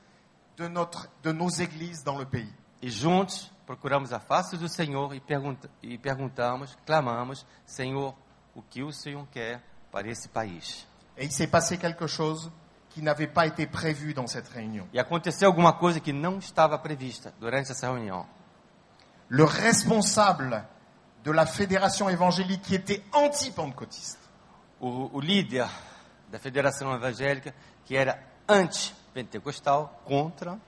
de, 0.58 0.68
notre- 0.68 1.08
de 1.24 1.32
nos 1.32 1.50
églises 1.50 2.04
dans 2.04 2.18
le 2.18 2.26
pays? 2.26 2.52
E 2.84 2.90
juntos 2.90 3.50
procuramos 3.66 4.12
a 4.12 4.20
face 4.20 4.58
do 4.58 4.68
Senhor 4.68 5.16
e, 5.16 5.22
pergunta, 5.22 5.70
e 5.82 5.98
perguntamos, 5.98 6.78
clamamos, 6.86 7.46
Senhor, 7.66 8.14
o 8.54 8.62
que 8.62 8.84
o 8.84 8.92
Senhor 8.92 9.26
quer 9.32 9.64
para 9.90 10.10
esse 10.10 10.28
país? 10.28 10.86
Et 11.16 11.24
il 11.24 11.32
s'est 11.32 11.48
passé 11.48 11.78
quelque 11.78 12.08
chose 12.08 12.52
qui 12.90 13.02
n'avait 13.02 13.32
pas 13.32 13.48
été 13.48 13.66
prévu 13.66 14.14
dans 14.14 14.28
cette 14.28 14.50
réunion. 14.50 14.86
E 14.92 15.00
aconteceu 15.00 15.48
alguma 15.48 15.72
coisa 15.72 16.02
que 16.02 16.12
não 16.12 16.40
estava 16.40 16.78
prevista 16.78 17.34
durante 17.40 17.72
essa 17.72 17.88
reunião. 17.88 18.28
Le 19.30 19.46
responsable 19.46 20.68
de 21.24 21.32
la 21.32 21.46
fédération 21.46 22.10
évangélique 22.10 22.64
qui 22.64 22.76
était 22.76 23.02
anti-pentecôtiste 23.14 24.20
O, 24.82 25.10
o 25.14 25.22
líder 25.22 25.70
da 26.30 26.38
Federação 26.38 26.94
Evangélica, 26.94 27.56
que 27.86 27.96
era 27.96 28.20
anti-pentecostal, 28.50 30.02
contra, 30.04 30.60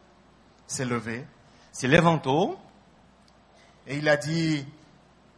s'est 0.66 0.86
levé 0.86 1.28
se 1.76 1.88
levantou 1.88 2.58
et 3.86 3.98
il 3.98 4.08
a 4.08 4.16
dit 4.16 4.66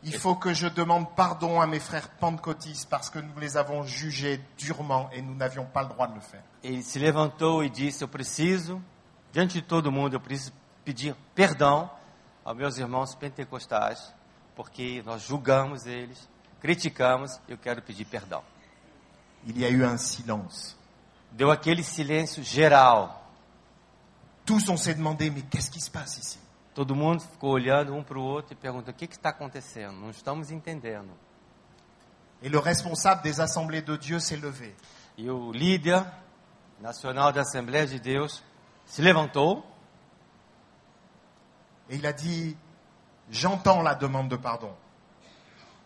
il 0.04 0.14
faut 0.14 0.36
que 0.36 0.54
je 0.54 0.68
demande 0.68 1.16
pardon 1.16 1.60
à 1.60 1.66
mes 1.66 1.80
frères 1.80 2.10
pentecôtistes 2.10 2.88
parce 2.88 3.10
que 3.10 3.18
nous 3.18 3.40
les 3.40 3.58
avons 3.58 3.82
jugés 3.84 4.40
durement 4.56 5.10
et 5.12 5.24
nous 5.24 5.34
n'avions 5.34 5.66
pas 5.66 5.82
le 5.82 5.90
droit 5.90 6.06
de 6.08 6.14
le 6.14 6.22
faire. 6.22 6.44
Ele 6.64 6.84
se 6.84 7.00
levantou 7.00 7.64
e 7.64 7.70
disse: 7.72 8.04
Eu 8.04 8.08
preciso, 8.08 8.80
diante 9.34 9.56
de 9.56 9.64
todo 9.64 9.92
mundo, 9.92 10.14
eu 10.14 10.20
preciso 10.20 10.54
pedir 10.86 11.16
perdão 11.34 11.90
aos 12.46 12.56
meus 12.56 12.78
irmãos 12.78 13.16
pentecostais, 13.16 14.14
porque 14.56 15.02
nós 15.04 15.24
julgamos 15.24 15.88
eles, 15.88 16.30
criticamos, 16.62 17.40
eu 17.50 17.58
quero 17.58 17.82
pedir 17.82 18.06
perdão. 18.06 18.44
Il 19.44 19.58
y 19.58 19.66
a 19.66 19.72
eu 19.72 19.84
un 19.90 19.98
silence. 19.98 20.76
Deu 21.32 21.50
aquele 21.50 21.82
silêncio 21.82 22.44
geral. 22.44 23.17
Tous 24.48 24.70
on 24.70 24.78
s'est 24.78 24.96
demandé 24.96 25.30
mais 25.30 25.42
qu'est-ce 25.42 25.70
qui 25.70 25.82
se 25.82 25.92
passe 25.92 26.18
ici? 26.20 26.40
Todo 26.74 26.96
mundo 26.96 27.22
ficou 27.22 27.52
olhando 27.52 27.94
um 27.94 28.02
para 28.02 28.18
o 28.18 28.24
outro 28.24 28.54
e 28.54 28.56
perguntou: 28.56 28.94
O 28.94 28.96
que 28.96 29.06
que 29.06 29.16
está 29.16 29.30
acontecendo? 29.30 30.00
Não 30.00 30.10
estamos 30.10 30.52
entendendo. 30.52 31.12
Et 32.42 32.48
le 32.48 32.58
responsable 32.58 33.24
des 33.24 33.42
assemblées 33.42 33.82
de 33.82 33.98
Dieu 33.98 34.22
s'est 34.22 34.38
levé. 34.38 34.74
E 35.18 35.30
o 35.30 35.52
líder 35.52 36.02
nacional 36.80 37.34
da 37.34 37.42
Assembleia 37.42 37.86
de 37.86 38.00
Deus 38.00 38.42
se 38.86 39.02
levantou 39.02 39.66
Et 41.90 41.98
il 41.98 42.06
a 42.06 42.14
dit 42.14 42.56
j'entends 43.30 43.82
la 43.82 43.96
demande 43.96 44.30
de 44.30 44.38
pardon. 44.38 44.74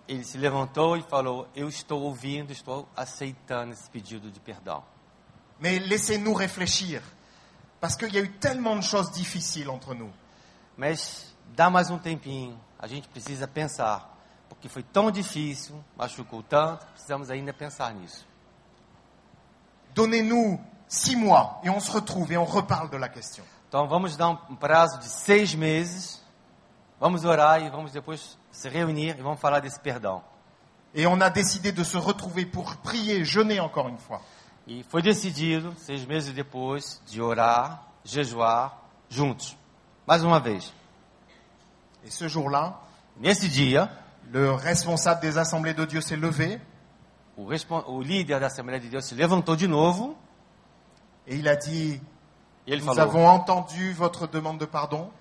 Ele 0.08 0.24
se 0.24 0.38
levantou 0.38 0.98
e 0.98 1.02
falou: 1.02 1.48
Eu 1.56 1.68
estou 1.68 2.04
ouvindo, 2.04 2.52
estou 2.52 2.88
aceitando 2.96 3.74
esse 3.74 3.90
pedido 3.90 4.30
de 4.30 4.40
perdão. 4.40 4.84
Mais 5.60 5.80
laissez-nous 5.80 6.36
réfléchir 6.36 7.02
parce 7.82 7.96
qu'il 7.96 8.14
y 8.14 8.18
a 8.20 8.22
eu 8.22 8.32
tellement 8.34 8.76
de 8.76 8.84
choses 8.84 9.12
difficiles 9.12 9.68
entre 9.68 9.96
nous. 9.96 10.12
Mas 10.78 11.36
dá 11.56 11.70
mais 11.70 11.90
um 11.90 11.98
tempinho, 11.98 12.58
a 12.80 12.88
gente 12.88 13.10
precisa 13.10 13.48
pensar, 13.48 14.18
porque 14.48 14.70
foi 14.70 14.84
tão 14.84 15.10
difícil, 15.10 15.84
machucou 15.98 16.44
tanto, 16.44 16.86
precisamos 16.86 17.32
ainda 17.32 17.52
pensar 17.52 17.94
nisso. 17.94 18.26
Donnez-nous 19.96 20.60
six 20.88 21.16
mois 21.16 21.58
et 21.64 21.70
on 21.70 21.80
se 21.80 21.92
retrouve 21.92 22.32
et 22.32 22.38
on 22.38 22.46
reparle 22.46 22.90
de 22.90 22.98
la 22.98 23.10
question. 23.10 23.44
Então 23.68 23.88
vamos 23.88 24.16
dar 24.16 24.30
um 24.30 24.56
prazo 24.56 25.00
de 25.00 25.06
seis 25.06 25.56
meses, 25.56 26.22
vamos 27.00 27.26
orar 27.26 27.62
e 27.62 27.70
vamos 27.70 27.92
depois 27.92 28.38
se 28.52 28.70
reunir 28.70 29.18
e 29.18 29.22
vamos 29.22 29.40
falar 29.40 29.60
desse 29.60 29.80
perdão. 29.80 30.24
Et 30.94 31.08
on 31.08 31.20
a 31.22 31.30
décidé 31.30 31.72
de 31.72 31.84
se 31.84 31.98
retrouver 31.98 32.46
pour 32.46 32.76
prier, 32.78 33.26
jeûner 33.26 33.60
encore 33.60 33.88
une 33.88 33.98
fois. 33.98 34.22
E 34.68 34.84
foi 34.84 35.02
decidido, 35.02 35.74
seis 35.78 36.06
meses 36.06 36.34
depois, 36.34 37.02
de 37.08 37.22
orar, 37.22 37.84
jejuar 38.04 38.78
juntos. 39.10 39.58
Mais 40.08 40.24
uma 40.24 40.40
vez. 40.40 40.72
Et 42.04 42.12
ce 42.12 42.28
jour-là, 42.28 42.80
Nesse 43.18 43.50
dia, 43.50 43.90
Le 44.32 44.52
responsable 44.54 45.20
des 45.22 45.38
assemblées 45.38 45.74
de 45.74 45.84
Dieu 45.86 46.00
s'est 46.02 46.16
levé 46.16 46.62
O, 47.38 47.50
o 47.88 48.02
líder 48.02 48.40
da 48.40 48.48
Assembleia 48.48 48.80
de 48.80 48.88
Deus 48.88 49.02
se 49.06 49.16
levantou 49.16 49.56
de 49.56 49.68
novo 49.68 50.16
et 51.28 51.36
il 51.36 51.48
a 51.48 51.56
dit, 51.56 52.02
e 52.68 52.72
ele 52.72 52.82
nous 52.84 52.94
falou: 52.96 53.02
avons 53.02 53.28
entendu 53.28 53.94
votre 53.94 54.28
demande 54.28 54.60
de 54.60 54.66
pardon, 54.66 55.12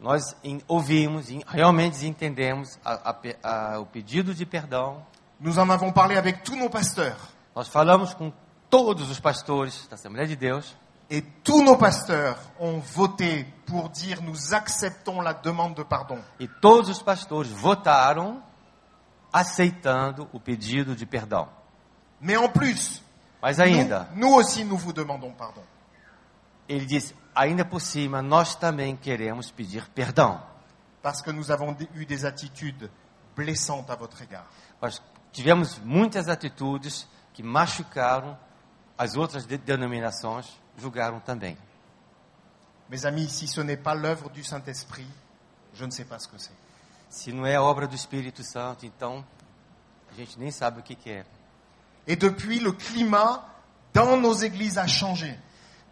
Nós 0.00 0.36
em- 0.44 0.60
ouvimos 0.68 1.30
e 1.30 1.40
realmente 1.46 2.04
entendemos 2.06 2.78
a- 2.84 3.10
a 3.10 3.74
a- 3.74 3.80
o 3.80 3.86
pedido 3.86 4.34
de 4.34 4.44
perdão. 4.46 5.02
nous 5.40 5.58
en 5.58 5.68
avons 5.70 5.92
parlé 5.92 6.16
avec 6.16 6.42
tous 6.44 6.56
nos 6.56 6.68
pasteurs 6.70 7.18
Nós 7.56 7.66
falamos 7.68 8.14
com 8.14 8.32
todos 8.74 9.08
os 9.08 9.20
pastores 9.20 9.86
da 9.86 9.94
Assembleia 9.94 10.26
de 10.26 10.34
Deus 10.34 10.76
et 11.08 11.22
tous 11.44 11.62
nos 11.62 11.76
pasteurs 11.76 12.36
ont 12.58 12.80
voté 12.80 13.44
pour 13.66 13.88
dire 13.88 14.20
nous 14.20 14.52
acceptons 14.52 15.20
la 15.20 15.32
demande 15.32 15.76
de 15.76 15.84
pardon. 15.84 16.18
e 16.40 16.48
todos 16.48 16.88
os 16.88 17.00
pastores 17.00 17.52
votaram 17.52 18.42
aceitando 19.32 20.28
o 20.32 20.40
pedido 20.40 20.96
de 20.96 21.06
perdão. 21.06 21.48
Mais 22.20 22.36
en 22.38 22.48
plus, 22.48 23.00
Mas 23.40 23.58
nous, 23.58 23.64
ainda, 23.64 24.08
nous 24.14 24.32
aussi 24.34 24.64
nous 24.64 24.76
vous 24.78 24.92
demandons 24.92 25.32
pardon. 25.32 25.62
ele 26.68 26.84
disse: 26.86 27.14
ainda 27.34 27.64
por 27.64 27.80
cima, 27.80 28.22
nós 28.22 28.56
também 28.56 28.96
queremos 28.96 29.52
pedir 29.52 29.88
perdão. 29.90 30.40
Parce 31.00 31.22
que 31.22 31.30
nous 31.30 31.50
avons 31.50 31.72
d- 31.72 31.88
eu 31.94 32.04
des 32.06 32.24
attitudes 32.24 32.88
blessantes 33.36 33.88
à 33.90 33.94
votre 33.94 34.20
égard. 34.22 34.46
Nós 34.82 35.00
tivemos 35.32 35.78
muitas 35.78 36.28
atitudes 36.28 37.06
que 37.34 37.42
machucaram 37.42 38.36
as 38.96 39.16
outras 39.16 39.46
de- 39.46 39.58
denominações, 39.58 40.46
julgaram 40.78 41.20
também. 41.20 41.56
Mes 42.88 43.04
amis, 43.06 43.28
si 43.30 43.46
ce 43.46 43.60
n'est 43.60 43.76
pas 43.82 43.94
l'œuvre 43.94 44.30
du 44.30 44.44
Saint-Esprit, 44.44 45.08
je 45.74 45.84
ne 45.84 45.90
sais 45.90 46.04
pas 46.04 46.18
ce 46.18 46.28
que 46.28 46.38
c'est. 46.38 46.54
Se 47.08 47.32
não 47.32 47.46
é 47.46 47.58
obra 47.58 47.86
do 47.86 47.94
Espírito 47.94 48.42
Santo, 48.42 48.84
então 48.84 49.24
a 50.10 50.14
gente 50.14 50.38
nem 50.38 50.50
sabe 50.50 50.80
o 50.80 50.82
que, 50.82 50.94
que 50.94 51.10
é. 51.10 51.24
Et 52.06 52.16
depuis, 52.16 52.58
le 52.60 52.72
climat 52.72 53.42
dans 53.92 54.16
nos 54.16 54.42
églises 54.42 54.76
a 54.76 54.86
changé. 54.86 55.38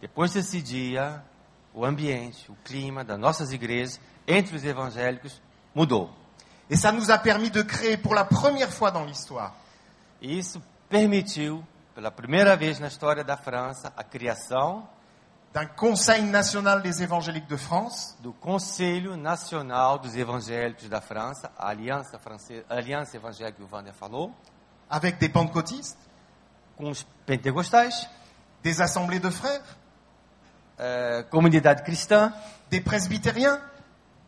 Depois 0.01 0.31
desse 0.33 0.61
dia, 0.61 1.23
o 1.73 1.83
ambiente, 1.85 2.51
o 2.51 2.55
clima 2.63 3.03
das 3.03 3.17
nossas 3.17 3.51
igrejas, 3.51 3.99
entre 4.27 4.55
os 4.55 4.63
evangélicos, 4.63 5.41
mudou. 5.73 6.09
Et 6.69 6.75
ça 6.75 6.91
nous 6.91 7.09
a 7.09 7.17
permis 7.17 7.49
de 7.49 7.61
créer 7.63 7.97
pour 7.97 8.13
la 8.13 8.25
première 8.25 8.71
fois 8.71 8.91
dans 8.91 9.03
l'histoire 9.05 9.53
E 10.21 10.27
isso 10.37 10.61
permitiu, 10.89 11.63
pela 11.93 12.11
primeira 12.11 12.55
vez 12.55 12.79
na 12.79 12.87
história 12.87 13.23
da 13.23 13.37
França, 13.37 13.93
a 13.95 14.03
criação 14.03 14.87
d'un 15.53 15.67
Conseil 15.67 16.23
national 16.23 16.81
des 16.81 16.99
évangéliques 17.01 17.47
de 17.47 17.57
France, 17.57 18.15
do 18.19 18.33
Conselho 18.33 19.15
Nacional 19.15 19.99
dos 19.99 20.15
Evangélicos 20.15 20.89
da 20.89 20.99
França, 20.99 21.51
a 21.57 21.69
Aliança, 21.69 22.17
Francesa, 22.17 22.65
a 22.67 22.75
Aliança 22.75 23.15
Evangélica 23.17 23.57
que 23.57 23.63
o 23.63 23.69
Wander 23.71 23.93
falou, 23.93 24.33
avec 24.89 25.19
des 25.19 25.29
pentecôtistes, 25.29 25.97
com 26.75 26.89
os 26.89 27.03
pentecostais, 27.25 28.09
des 28.63 28.81
assemblées 28.81 29.19
de 29.19 29.29
frères, 29.29 29.77
eh, 30.79 31.23
comunidade 31.29 31.83
cristã, 31.83 32.33
des 32.69 32.81
presbytériens, 32.81 33.61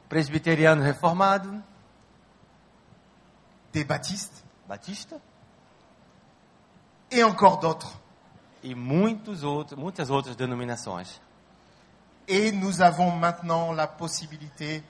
presbiteriano 0.07 0.83
reformado, 0.83 1.63
des 3.73 3.83
baptistes. 3.83 4.45
batista 4.67 5.21
et 7.17 7.23
encore 7.23 7.59
d'autres. 7.59 8.05
e 8.65 8.73
muitos 8.73 9.43
outros, 9.43 9.77
muitas 9.77 10.09
outras 10.09 10.35
denominações. 10.35 11.21
Et 12.27 12.51
nous 12.51 12.81
avons 12.81 13.11
maintenant 13.11 13.71
la 13.71 13.85
possibilité 13.85 14.83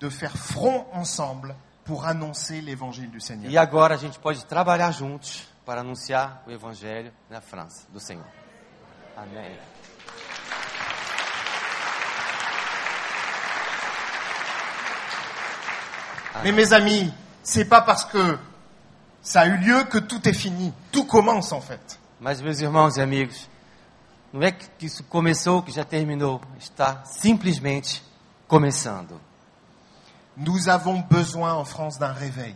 de 0.00 0.08
faire 0.08 0.34
front 0.34 0.86
ensemble 0.92 1.54
pour 1.84 2.06
annoncer 2.06 2.62
l'évangile 2.62 3.10
du 3.10 3.20
Seigneur. 3.20 3.52
E 3.52 3.58
agora 3.58 3.94
a 3.94 3.98
gente 3.98 4.18
pode 4.18 4.46
trabalhar 4.46 4.90
juntos 4.90 5.46
para 5.66 5.82
anunciar 5.82 6.42
o 6.46 6.50
Evangelho 6.50 7.12
na 7.28 7.42
França, 7.42 7.86
do 7.92 8.00
Senhor. 8.00 8.26
Amém. 9.14 9.58
Mais 16.42 16.52
mes 16.52 16.72
amis, 16.72 17.12
c'est 17.42 17.66
pas 17.66 17.82
parce 17.82 18.04
que 18.06 18.38
ça 19.24 19.40
a 19.40 19.46
eu 19.46 19.56
lieu 19.56 19.84
que 19.84 19.98
tout 19.98 20.28
est 20.28 20.34
fini. 20.34 20.72
Tout 20.92 21.06
commence 21.06 21.50
en 21.52 21.60
fait. 21.60 21.98
Mas, 22.20 22.40
meus 22.40 22.60
irmãos 22.60 22.96
e 22.96 23.00
amigos, 23.00 23.48
não 24.32 24.42
é 24.42 24.52
que 24.52 24.86
isso 24.86 25.02
começou, 25.04 25.62
que 25.62 25.72
já 25.72 25.84
terminou. 25.84 26.40
Está 26.58 27.04
simplesmente 27.04 28.04
começando. 28.46 29.20
Nous 30.36 30.68
avons 30.68 31.00
besoin 31.00 31.54
en 31.54 31.64
France 31.64 31.98
d'un 31.98 32.12
réveil. 32.12 32.54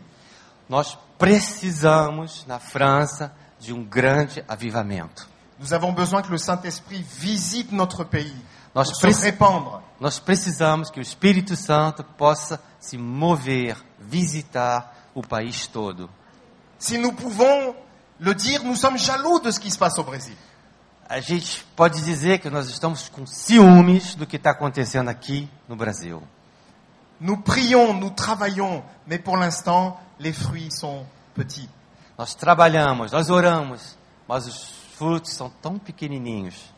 Nós 0.69 0.99
precisamos, 1.17 2.45
na 2.47 2.59
França, 2.59 3.33
de 3.59 3.73
um 3.73 3.83
grande 3.83 4.45
avivamento. 4.47 5.27
Nous 5.59 5.73
avons 5.73 5.93
besoin 5.93 6.23
que 6.23 6.31
le 6.31 6.39
Saint-Esprit 6.39 7.03
visite 7.03 7.73
notre 7.73 8.05
pays 8.05 8.37
Nós, 8.75 8.91
se 8.97 9.25
répandre. 9.25 9.83
nós 9.99 10.21
precisamos 10.21 10.91
que 10.91 11.01
o 11.01 11.03
Espírito 11.03 11.57
Santo 11.57 12.05
possa 12.05 12.61
se 12.79 12.97
mover, 12.99 13.77
visitar 13.99 15.11
o 15.15 15.23
país 15.23 15.67
todo. 15.67 16.09
Si 16.79 16.99
nous 16.99 17.13
pouvons 17.13 17.75
le 18.21 18.35
dire, 18.35 18.65
nous 18.65 18.77
sommes 18.77 18.99
jaloux 18.99 19.41
de 19.41 19.51
ce 19.51 19.61
qui 19.61 19.71
se 19.71 19.79
passe 19.79 19.99
au 19.99 20.05
Brésil. 20.05 20.37
A 21.09 21.21
gente 21.21 21.65
pode 21.75 21.95
dizer 21.95 22.39
que 22.39 22.51
nós 22.51 22.69
estamos 22.69 23.09
com 23.09 23.27
ciúmes 23.27 24.15
do 24.15 24.27
que 24.27 24.37
está 24.37 24.51
acontecendo 24.51 25.09
aqui 25.09 25.49
no 25.67 25.75
Brasil. 25.75 26.21
Nous 27.21 27.39
prions, 27.39 27.95
nous 27.95 28.11
travaillons, 28.11 28.85
mais 29.07 29.19
pour 29.19 29.37
l'instant, 29.37 29.99
les 30.21 30.33
fruits 30.33 30.71
sont 30.71 31.07
petits. 31.35 31.69
Nós 32.19 32.35
trabalhamos, 32.35 33.11
nós 33.13 33.31
oramos, 33.31 33.97
mas 34.29 34.47
os 34.47 34.79
frutos 34.97 35.33
são 35.33 35.51
tão 35.63 35.79
pequenininhos. 35.79 36.73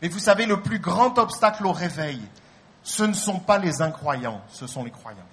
Mais 0.00 0.08
vous 0.08 0.20
savez, 0.20 0.46
le 0.46 0.62
plus 0.62 0.78
grand 0.78 1.18
obstacle 1.18 1.66
au 1.66 1.72
réveil, 1.72 2.22
ce 2.84 3.02
ne 3.02 3.12
sont 3.12 3.40
pas 3.40 3.58
les 3.58 3.82
incroyants, 3.82 4.40
ce 4.50 4.66
sont 4.66 4.84
les 4.84 4.90
croyants. 4.92 5.26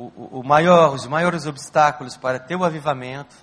O, 0.00 0.40
o, 0.40 0.42
maior, 0.42 0.94
os 0.94 1.06
maiores 1.06 1.44
obstáculos 1.44 2.16
para 2.16 2.38
ter 2.38 2.56
o 2.56 2.64
avivamento 2.64 3.36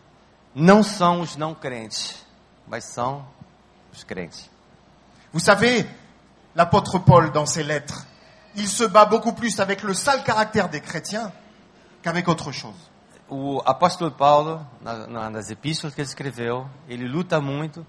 não 0.56 0.82
são 0.82 1.22
os 1.22 1.36
não 1.36 1.54
crentes, 1.54 2.26
mas 2.68 2.86
são 2.86 3.28
os 3.94 4.04
crentes. 4.04 4.50
Vous 5.32 5.44
savez, 5.44 5.86
l'apôtre 6.56 7.00
Paul, 7.00 7.30
dans 7.30 7.46
ses 7.46 7.64
lettres, 7.64 8.08
il 8.56 8.68
se 8.68 8.88
bat 8.88 9.06
beaucoup 9.06 9.34
plus 9.34 9.60
avec 9.60 9.84
le 9.84 9.94
sale 9.94 10.24
caractère 10.24 10.68
des 10.68 10.82
chrétiens 10.82 11.32
qu'avec 12.02 12.28
autre 12.28 12.52
chose. 12.52 12.90
O 13.30 13.62
apóstolo 13.64 14.10
Paulo, 14.10 14.66
na, 14.82 15.06
na, 15.06 15.30
nas 15.30 15.52
epístolas 15.52 15.94
que 15.94 16.02
ele 16.02 16.08
escreveu, 16.08 16.68
ele 16.90 17.08
luta 17.08 17.40
muito 17.40 17.86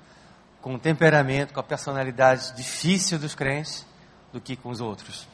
com 0.61 0.75
o 0.75 0.79
temperamento, 0.79 1.55
com 1.55 1.61
a 1.61 1.63
personalidade 1.63 2.55
difícil 2.55 3.19
dos 3.19 3.35
crentes 3.35 3.87
do 4.31 4.43
que 4.43 4.57
com 4.57 4.69
os 4.69 4.83
outros. 4.83 5.27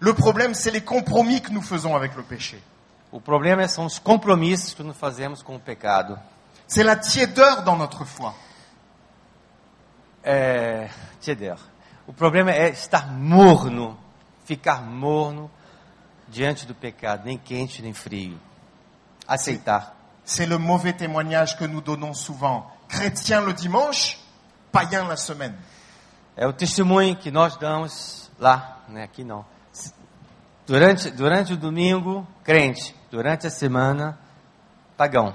Le 0.00 0.14
problème, 0.14 0.54
c'est 0.54 0.70
les 0.70 0.80
compromis 0.80 1.42
que 1.42 1.52
nous 1.52 1.62
faisons 1.62 1.94
avec 1.94 2.16
le 2.16 2.22
péché. 2.22 2.60
O 3.12 3.20
problema 3.20 3.66
são 3.68 3.84
os 3.84 3.98
compromissos 3.98 4.72
que 4.72 4.82
nós 4.82 4.96
fazemos 4.96 5.42
com 5.42 5.56
o 5.56 5.60
pecado. 5.60 6.18
C'est 6.66 6.84
la 6.84 6.96
tiédeur 6.96 7.62
dans 7.64 7.76
notre 7.76 8.04
foi. 8.04 8.32
É, 10.22 10.88
Tcheder, 11.20 11.56
o 12.06 12.12
problema 12.12 12.52
é 12.52 12.68
estar 12.70 13.10
morno, 13.10 13.98
ficar 14.44 14.82
morno 14.82 15.50
diante 16.28 16.66
do 16.66 16.74
pecado, 16.74 17.24
nem 17.24 17.36
quente 17.36 17.82
nem 17.82 17.92
frio. 17.92 18.38
Aceitar. 19.26 19.96
C'est 20.24 20.46
le 20.46 20.58
mauvais 20.58 20.92
témoignage 20.92 21.56
que 21.56 21.64
nous 21.64 21.80
donnons 21.80 22.14
souvent. 22.14 22.70
Chrétien 22.88 23.40
le 23.40 23.52
dimanche, 23.52 24.18
païen 24.70 25.08
la 25.08 25.16
semaine. 25.16 25.56
É 26.36 26.46
o 26.46 26.52
testemunho 26.52 27.16
que 27.16 27.30
nós 27.30 27.56
damos 27.56 28.30
lá, 28.38 28.78
né? 28.88 29.02
aqui 29.02 29.24
não. 29.24 29.44
Durante, 30.66 31.10
durante 31.10 31.52
o 31.52 31.56
domingo, 31.56 32.26
crente. 32.44 32.94
Durante 33.10 33.46
a 33.46 33.50
semana, 33.50 34.18
pagão. 34.96 35.34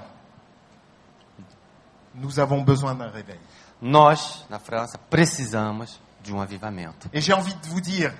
Nous 2.14 2.38
avons 2.38 2.62
besoin 2.62 2.94
d'un 2.94 3.10
réveil. 3.10 3.40
Nós, 3.80 4.46
na 4.48 4.58
França, 4.58 4.98
precisamos 5.10 6.00
de 6.22 6.32
um 6.32 6.40
avivamento. 6.40 7.08
Et 7.12 7.20
j'ai 7.20 7.34
envie 7.34 7.54
de 7.54 7.66
vous 7.66 7.80
dire, 7.80 8.14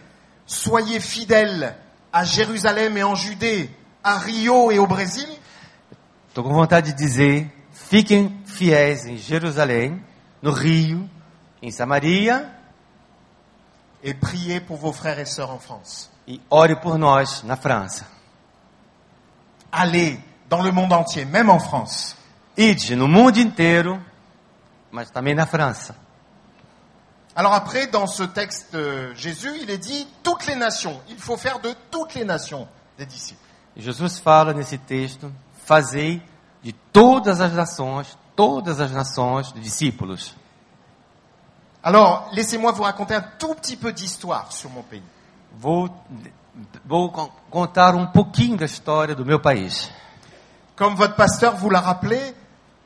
soyez 0.44 1.00
fidèles 1.00 1.76
à 2.12 2.24
Jérusalem 2.24 2.98
et 2.98 3.04
en 3.04 3.14
Judée, 3.14 3.70
à 4.04 4.18
Rio 4.18 4.70
et 4.70 4.78
au 4.78 4.86
Brésil, 4.86 5.26
Estou 6.36 6.44
com 6.44 6.52
vontade 6.52 6.92
de 6.92 6.98
dizer: 6.98 7.50
fiquem 7.72 8.42
fiéis 8.44 9.06
em 9.06 9.16
Jerusalém, 9.16 10.04
no 10.42 10.52
Rio, 10.52 11.08
em 11.62 11.70
Samaria 11.70 12.54
et 14.02 14.12
priez 14.12 14.60
pour 14.60 14.76
vos 14.76 14.92
frères 14.92 15.18
et 15.18 15.24
sœurs 15.24 15.50
en 15.50 15.58
France. 15.58 16.10
E 16.26 16.40
ore 16.50 16.76
por 16.76 16.98
nós 16.98 17.42
na 17.42 17.56
França. 17.56 18.06
Allez 19.70 20.20
dans 20.48 20.62
le 20.62 20.72
monde 20.72 20.92
entier, 20.92 21.24
même 21.24 21.50
en 21.50 21.60
France. 21.60 22.16
Ide 22.56 22.96
no 22.96 23.06
mundo 23.06 23.38
inteiro, 23.38 24.00
mas 24.90 25.10
também 25.10 25.34
na 25.34 25.46
França. 25.46 25.94
Alors 27.34 27.52
après, 27.52 27.86
dans 27.86 28.06
ce 28.06 28.22
texte, 28.22 28.74
euh, 28.74 29.14
Jésus, 29.14 29.52
il 29.60 29.68
est 29.68 29.78
dit 29.78 30.08
toutes 30.22 30.46
les 30.46 30.54
nations. 30.54 30.98
Il 31.10 31.18
faut 31.18 31.36
faire 31.36 31.60
de 31.60 31.74
toutes 31.90 32.14
les 32.14 32.24
nations 32.24 32.66
des 32.96 33.04
disciples. 33.04 33.40
Jesus 33.76 34.18
fala 34.18 34.54
nesse 34.54 34.78
texto: 34.78 35.30
fazei 35.66 36.22
de 36.64 36.72
todas 36.92 37.42
as 37.42 37.52
nações, 37.52 38.16
todas 38.34 38.80
as 38.80 38.90
nações, 38.90 39.52
discípulos. 39.54 40.34
Alors, 41.82 42.30
laissez-moi 42.32 42.72
vous 42.72 42.82
raconter 42.84 43.14
un 43.14 43.24
tout 43.38 43.54
petit 43.54 43.76
peu 43.76 43.92
d'histoire 43.92 44.50
sur 44.50 44.70
mon 44.70 44.82
pays. 44.82 45.02
Vou, 45.58 45.88
vou 46.84 47.10
con- 47.10 47.30
contar 47.50 47.94
um 47.94 48.06
pouquinho 48.06 48.56
da 48.56 48.64
história 48.66 49.14
do 49.14 49.24
meu 49.24 49.40
país. 49.40 49.90
Comme 50.76 50.94
votre 50.96 51.14
pasteur 51.16 51.56
vous 51.56 51.70
l'a 51.70 51.80
rappelé, 51.80 52.34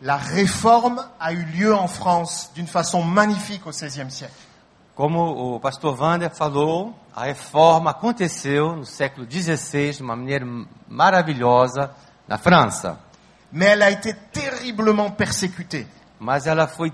la 0.01 0.17
réforme 0.17 1.05
a 1.19 1.33
eu 1.33 1.43
lieu 1.45 1.75
en 1.75 1.89
France 1.89 2.51
d'une 2.55 2.67
façon 2.67 3.03
magnifique 3.03 3.67
au 3.67 3.71
XVIe 3.71 4.11
siècle. 4.11 4.35
Como 4.95 5.55
o 5.57 5.61
pastor 5.61 5.99
Wander 6.01 6.31
falou, 6.31 6.95
a 7.17 7.25
reforma 7.25 7.91
aconteceu 7.91 8.77
no 8.77 8.85
século 8.87 9.27
XVI 9.27 9.93
de 9.97 10.03
uma 10.03 10.15
maneira 10.15 10.47
maravilhosa 10.89 11.91
na 12.29 12.37
França. 12.39 12.99
Mais 13.53 13.71
elle 13.73 13.83
a 13.83 13.91
été 13.91 14.15
terriblement 14.33 15.11
persécutée. 15.11 15.87
Mas 16.21 16.47
ela 16.47 16.69
foi 16.69 16.93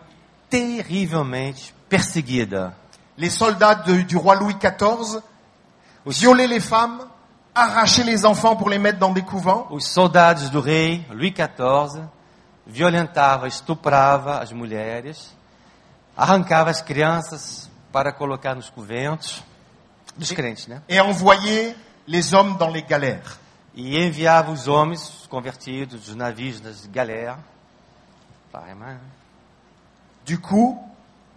terrivelmente 0.48 1.74
perseguida. 1.88 2.74
Les 3.18 3.30
soldats 3.30 3.74
de- 3.74 4.02
du 4.04 4.16
roi 4.16 4.36
Louis 4.36 4.54
XIV 4.54 5.20
violaient 6.06 6.46
les 6.46 6.60
femmes, 6.60 7.00
arrachaient 7.54 8.04
les 8.04 8.24
enfants 8.24 8.56
pour 8.56 8.70
les 8.70 8.78
mettre 8.78 8.98
dans 8.98 9.12
des 9.12 9.22
couvents, 9.22 9.66
Os 9.70 9.88
soldados 9.88 10.50
do 10.50 10.60
rei 10.60 11.04
Luís 11.10 11.34
XIV 11.34 12.02
violentava, 12.66 13.48
estuprava 13.48 14.40
as 14.40 14.52
mulheres, 14.52 15.34
arrancava 16.16 16.70
as 16.70 16.82
crianças 16.82 17.70
para 17.92 18.12
colocar 18.12 18.54
nos 18.54 18.68
conventos 18.68 19.42
dos 20.16 20.32
crentes, 20.32 20.66
né? 20.66 20.82
et 20.88 21.00
envoyaient 21.00 21.76
les 22.06 22.32
hommes 22.34 22.56
dans 22.56 22.70
les 22.70 22.82
galères. 22.82 23.38
E 23.74 23.98
enviava 23.98 24.50
os 24.50 24.68
homens 24.68 25.20
os 25.20 25.26
convertidos 25.26 26.06
dos 26.06 26.14
navios 26.14 26.60
das 26.60 26.86
galères. 26.86 27.36
Pai, 28.50 28.74
mãe. 28.74 28.96
Du 30.24 30.38
coup, 30.38 30.85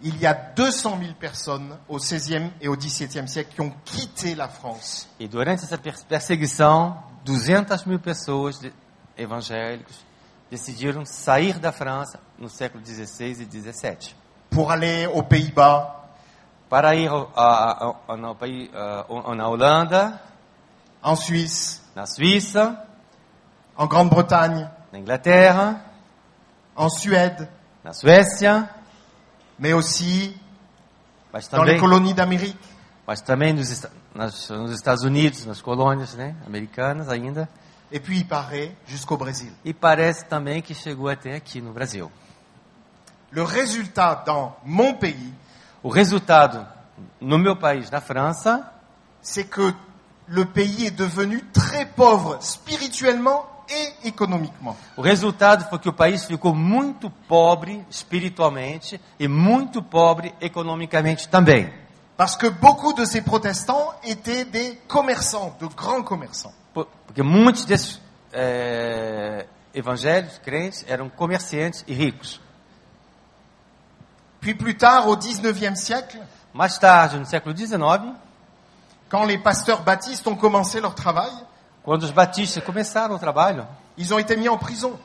il 0.02 0.18
y 0.20 0.26
a 0.26 0.32
200 0.32 0.98
000 0.98 1.12
personnes 1.14 1.76
au 1.88 1.98
XVIe 1.98 2.50
et 2.60 2.68
au 2.68 2.76
XVIIe 2.76 3.28
siècle 3.28 3.54
qui 3.54 3.60
ont 3.60 3.72
quitté 3.84 4.34
la 4.34 4.48
France. 4.48 5.08
E 5.20 5.26
durante 5.28 5.64
essa 5.64 5.76
per- 5.78 6.02
perseguição, 6.08 6.96
200 7.24 7.86
mil 7.86 7.98
pessoas 7.98 8.58
de- 8.58 8.72
evangélicos 9.16 9.94
decidiram 10.50 11.04
sair 11.04 11.58
da 11.58 11.70
França 11.72 12.18
no 12.38 12.48
século 12.48 12.82
XVI 12.84 13.42
e 13.42 13.46
XVII. 13.46 14.14
pour 14.50 14.72
aller 14.72 15.06
aux 15.06 15.22
Pays-Bas, 15.22 15.96
para 16.68 16.94
ir 16.96 17.10
ah, 17.36 17.94
o- 19.08 19.34
na 19.34 19.48
Holanda, 19.48 20.20
en 21.02 21.14
Suisse, 21.14 21.82
na 21.94 22.04
Suíça, 22.06 22.84
en 23.76 23.86
Grande-Bretagne, 23.86 24.68
na 24.92 24.98
Inglaterra, 24.98 25.80
en 26.76 26.88
Suède, 26.88 27.48
na 27.84 27.92
Suécia, 27.92 28.68
mais 29.60 29.74
aussi 29.74 30.34
mas 31.32 31.48
dans 31.48 31.62
les 31.62 31.74
também, 31.76 31.80
colonies 31.80 32.14
d'Amérique. 32.14 32.58
mas 33.06 33.20
também 33.20 33.52
nos, 33.52 33.68
nas- 34.14 34.48
nos 34.50 34.72
Estados 34.72 35.04
Unidos, 35.04 35.44
nas 35.46 35.60
colônias 35.62 36.14
né, 36.14 36.34
americanas 36.46 37.08
ainda. 37.08 37.48
Et 37.92 38.00
puis 38.00 38.18
il 38.18 38.24
paraît 38.26 38.74
jusqu'au 38.86 39.16
Brésil. 39.16 39.52
E 39.64 39.72
parece 39.74 40.24
também 40.26 40.62
que 40.62 40.72
chegou 40.74 41.08
até 41.08 41.34
aqui 41.34 41.60
no 41.60 41.72
Brasil. 41.72 42.08
Le 43.32 43.42
résultat 43.44 44.22
dans 44.26 44.56
mon 44.64 44.94
pays, 44.94 45.32
O 45.82 45.88
resultado 45.88 46.66
no 47.20 47.38
meu 47.38 47.56
país, 47.56 47.90
na 47.90 48.00
França, 48.00 48.70
c'est 49.22 49.44
que 49.44 49.72
le 50.28 50.44
pays 50.44 50.86
est 50.86 50.90
devenu 50.96 51.42
très 51.52 51.86
pauvre 51.86 52.38
spirituellement 52.42 53.46
et 53.70 54.08
économiquement. 54.08 54.76
o 54.96 55.00
resultado 55.02 55.64
foi 55.68 55.78
que 55.78 55.88
o 55.88 55.92
país 55.92 56.24
ficou 56.24 56.54
muito 56.54 57.08
pobre 57.28 57.84
espiritualmente 57.90 59.00
e 59.18 59.28
muito 59.28 59.82
pobre 59.82 60.34
economicamente 60.40 61.28
também. 61.28 61.72
Parce 62.16 62.36
que 62.36 62.50
beaucoup 62.50 62.92
de 62.92 63.06
ces 63.06 63.22
protestants 63.22 63.94
étaient 64.04 64.44
des 64.44 64.76
commerçants, 64.88 65.56
de 65.58 65.66
grands 65.68 66.02
commerçants. 66.02 66.52
Por- 66.74 66.86
Porque 67.06 67.22
muitos 67.22 67.64
desses 67.64 68.00
eh, 68.32 69.46
evangélicos, 69.74 70.38
crentes, 70.38 70.84
eram 70.88 71.08
comerciantes 71.08 71.82
e 71.88 71.94
ricos. 71.94 72.40
Puis 74.40 74.54
plus 74.54 74.74
tard, 74.76 75.06
au 75.08 75.16
19e 75.16 75.76
siècle, 75.76 76.18
Mais 76.52 76.76
tarde, 76.78 77.16
no 77.18 77.24
século 77.24 77.54
XIX, 77.56 78.12
quand 79.08 79.24
les 79.24 79.38
pasteurs 79.38 79.82
baptistes 79.82 80.26
ont 80.26 80.34
commencé 80.34 80.80
leur 80.80 80.94
travail, 80.96 81.30
quando 81.90 82.04
os 82.04 82.12
batistas 82.12 82.62
começaram 82.62 83.16
o 83.16 83.18
trabalho, 83.18 83.66
ils 83.98 84.12
ont 84.12 84.20
été 84.20 84.36
mis 84.36 84.48
en 84.48 84.56
prison. 84.56 84.96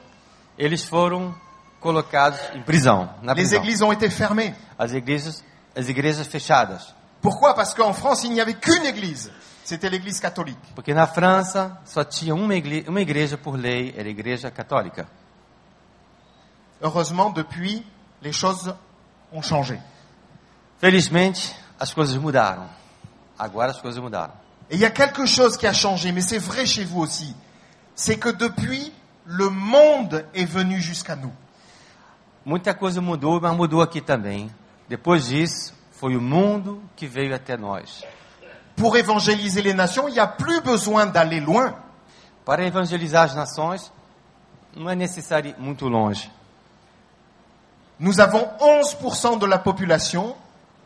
eles 0.56 0.86
foram 0.86 1.34
colocados 1.80 2.40
em 2.54 2.62
prisão, 2.62 3.10
na 3.24 3.34
Les 3.34 3.50
prisão. 3.50 3.60
églises 3.60 3.82
ont 3.82 3.92
été 3.92 4.08
fermées. 4.08 4.54
As 4.78 4.92
igrejas, 4.92 5.44
as 5.76 5.90
igrejas 5.90 6.28
fechadas. 6.28 6.94
Pourquoi 7.24 7.56
Parce 7.56 7.74
qu'en 7.74 7.92
France, 7.92 8.24
il 8.24 8.34
n'y 8.34 8.40
avait 8.40 8.54
qu'une 8.54 8.86
église. 8.86 9.32
C'était 9.64 9.90
l'église 9.90 10.20
catholique. 10.20 10.60
Porque 10.76 10.94
na 10.94 11.08
França 11.08 11.82
só 11.86 12.04
tinha 12.04 12.36
uma 12.36 12.54
igreja, 12.54 12.88
uma 12.88 13.02
igreja 13.02 13.36
por 13.36 13.58
lei, 13.58 13.92
era 13.98 14.08
a 14.08 14.12
igreja 14.12 14.52
católica. 14.52 15.08
Heureusement, 16.80 17.32
depuis, 17.32 17.84
les 18.22 18.32
choses 18.32 18.72
ont 19.34 19.42
changé. 19.42 19.82
Felizmente, 20.78 21.56
as 21.80 21.92
coisas 21.92 22.16
mudaram. 22.16 22.70
Agora 23.40 23.72
as 23.72 23.82
coisas 23.82 24.00
mudaram. 24.00 24.45
Et 24.70 24.76
il 24.76 24.80
y 24.80 24.86
a 24.86 24.90
quelque 24.90 25.26
chose 25.26 25.58
qui 25.58 25.68
a 25.68 25.74
changé, 25.74 26.12
mais 26.12 26.22
c'est 26.22 26.40
vrai 26.40 26.66
chez 26.66 26.84
vous 26.84 27.02
aussi. 27.02 27.36
C'est 27.94 28.18
que 28.18 28.30
depuis, 28.30 28.92
le 29.26 29.50
monde 29.50 30.26
est 30.34 30.46
venu 30.46 30.82
jusqu'à 30.82 31.16
nous. 31.16 31.32
Muita 32.46 32.74
coisa 32.74 33.02
mudou, 33.02 33.40
mas 33.42 33.56
mudou 33.56 33.82
aqui 33.82 34.02
também. 34.02 34.52
Depois 34.88 35.26
disso, 35.26 35.74
foi 35.92 36.16
o 36.16 36.22
mundo 36.22 36.82
que 36.96 37.08
veio 37.08 37.34
até 37.34 37.58
nós. 37.58 38.04
Pour 38.76 38.98
évangéliser 38.98 39.62
les 39.62 39.74
nations, 39.74 40.08
il 40.08 40.14
n'y 40.14 40.20
a 40.20 40.28
plus 40.28 40.62
besoin 40.62 41.06
d'aller 41.08 41.40
loin. 41.40 41.74
Para 42.46 42.64
evangelizar 42.64 43.24
as 43.24 43.36
nações, 43.36 43.92
não 44.76 44.90
é 44.90 44.96
necessário 44.96 45.50
ir 45.50 45.60
muito 45.60 45.88
longe. 45.88 46.30
Nous 48.00 48.20
avons 48.20 48.46
11% 48.60 49.40
de 49.40 49.48
la 49.48 49.58
population 49.58 50.36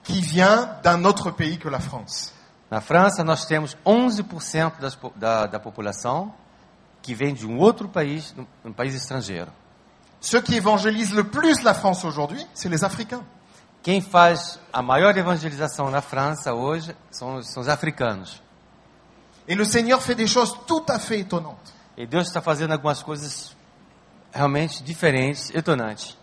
qui 0.03 0.21
vient 0.21 0.77
d'un 0.83 1.03
autre 1.03 1.31
pays 1.31 1.57
que 1.57 1.67
la 1.67 1.79
France. 1.79 2.33
Na 2.69 2.81
França, 2.81 3.23
nós 3.23 3.45
temos 3.45 3.75
11% 3.85 4.79
das 4.79 4.97
da, 5.15 5.47
da 5.47 5.59
população 5.59 6.33
que 7.01 7.15
vem 7.15 7.33
de 7.33 7.47
um 7.47 7.57
outro 7.57 7.89
país, 7.89 8.35
país 8.75 8.93
estrangeiro. 8.93 9.51
Ceux 10.21 10.41
qui 10.41 10.55
évangélisent 10.55 11.13
le 11.13 11.23
plus 11.23 11.63
la 11.63 11.73
France 11.73 12.03
aujourd'hui, 12.05 12.45
c'est 12.53 12.69
les 12.69 12.83
Africains. 12.83 13.23
Quem 13.81 14.01
faz 14.01 14.59
a 14.73 14.81
maior 14.81 15.17
evangelização 15.17 15.89
na 15.89 16.01
França 16.01 16.53
hoje 16.53 16.93
são, 17.09 17.35
os- 17.37 17.49
são 17.49 17.61
os 17.61 17.69
africanos. 17.69 18.41
Et 19.47 19.55
le 19.55 19.65
Seigneur 19.65 20.01
fait 20.01 20.15
des 20.15 20.27
choses 20.27 20.53
tout 20.67 20.83
à 20.89 20.99
fait 20.99 21.19
étonnantes. 21.21 21.73
E 21.97 22.05
Deus 22.05 22.27
está 22.27 22.41
fazendo 22.41 22.71
algumas 22.73 23.01
coisas 23.01 23.55
realmente 24.33 24.83
diferentes, 24.83 25.49
étonnantes. 25.55 26.17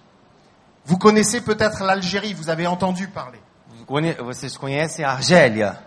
Vous 0.85 0.99
connaissez 0.99 1.41
peut-être 1.41 1.83
l'Algérie, 1.83 2.35
vous 2.35 2.49
avez 2.51 2.67
entendu 2.69 3.09
parler. 3.09 3.41
Vocês 4.23 4.57
conhecem 4.57 5.05
a 5.05 5.13
Argélia. 5.13 5.83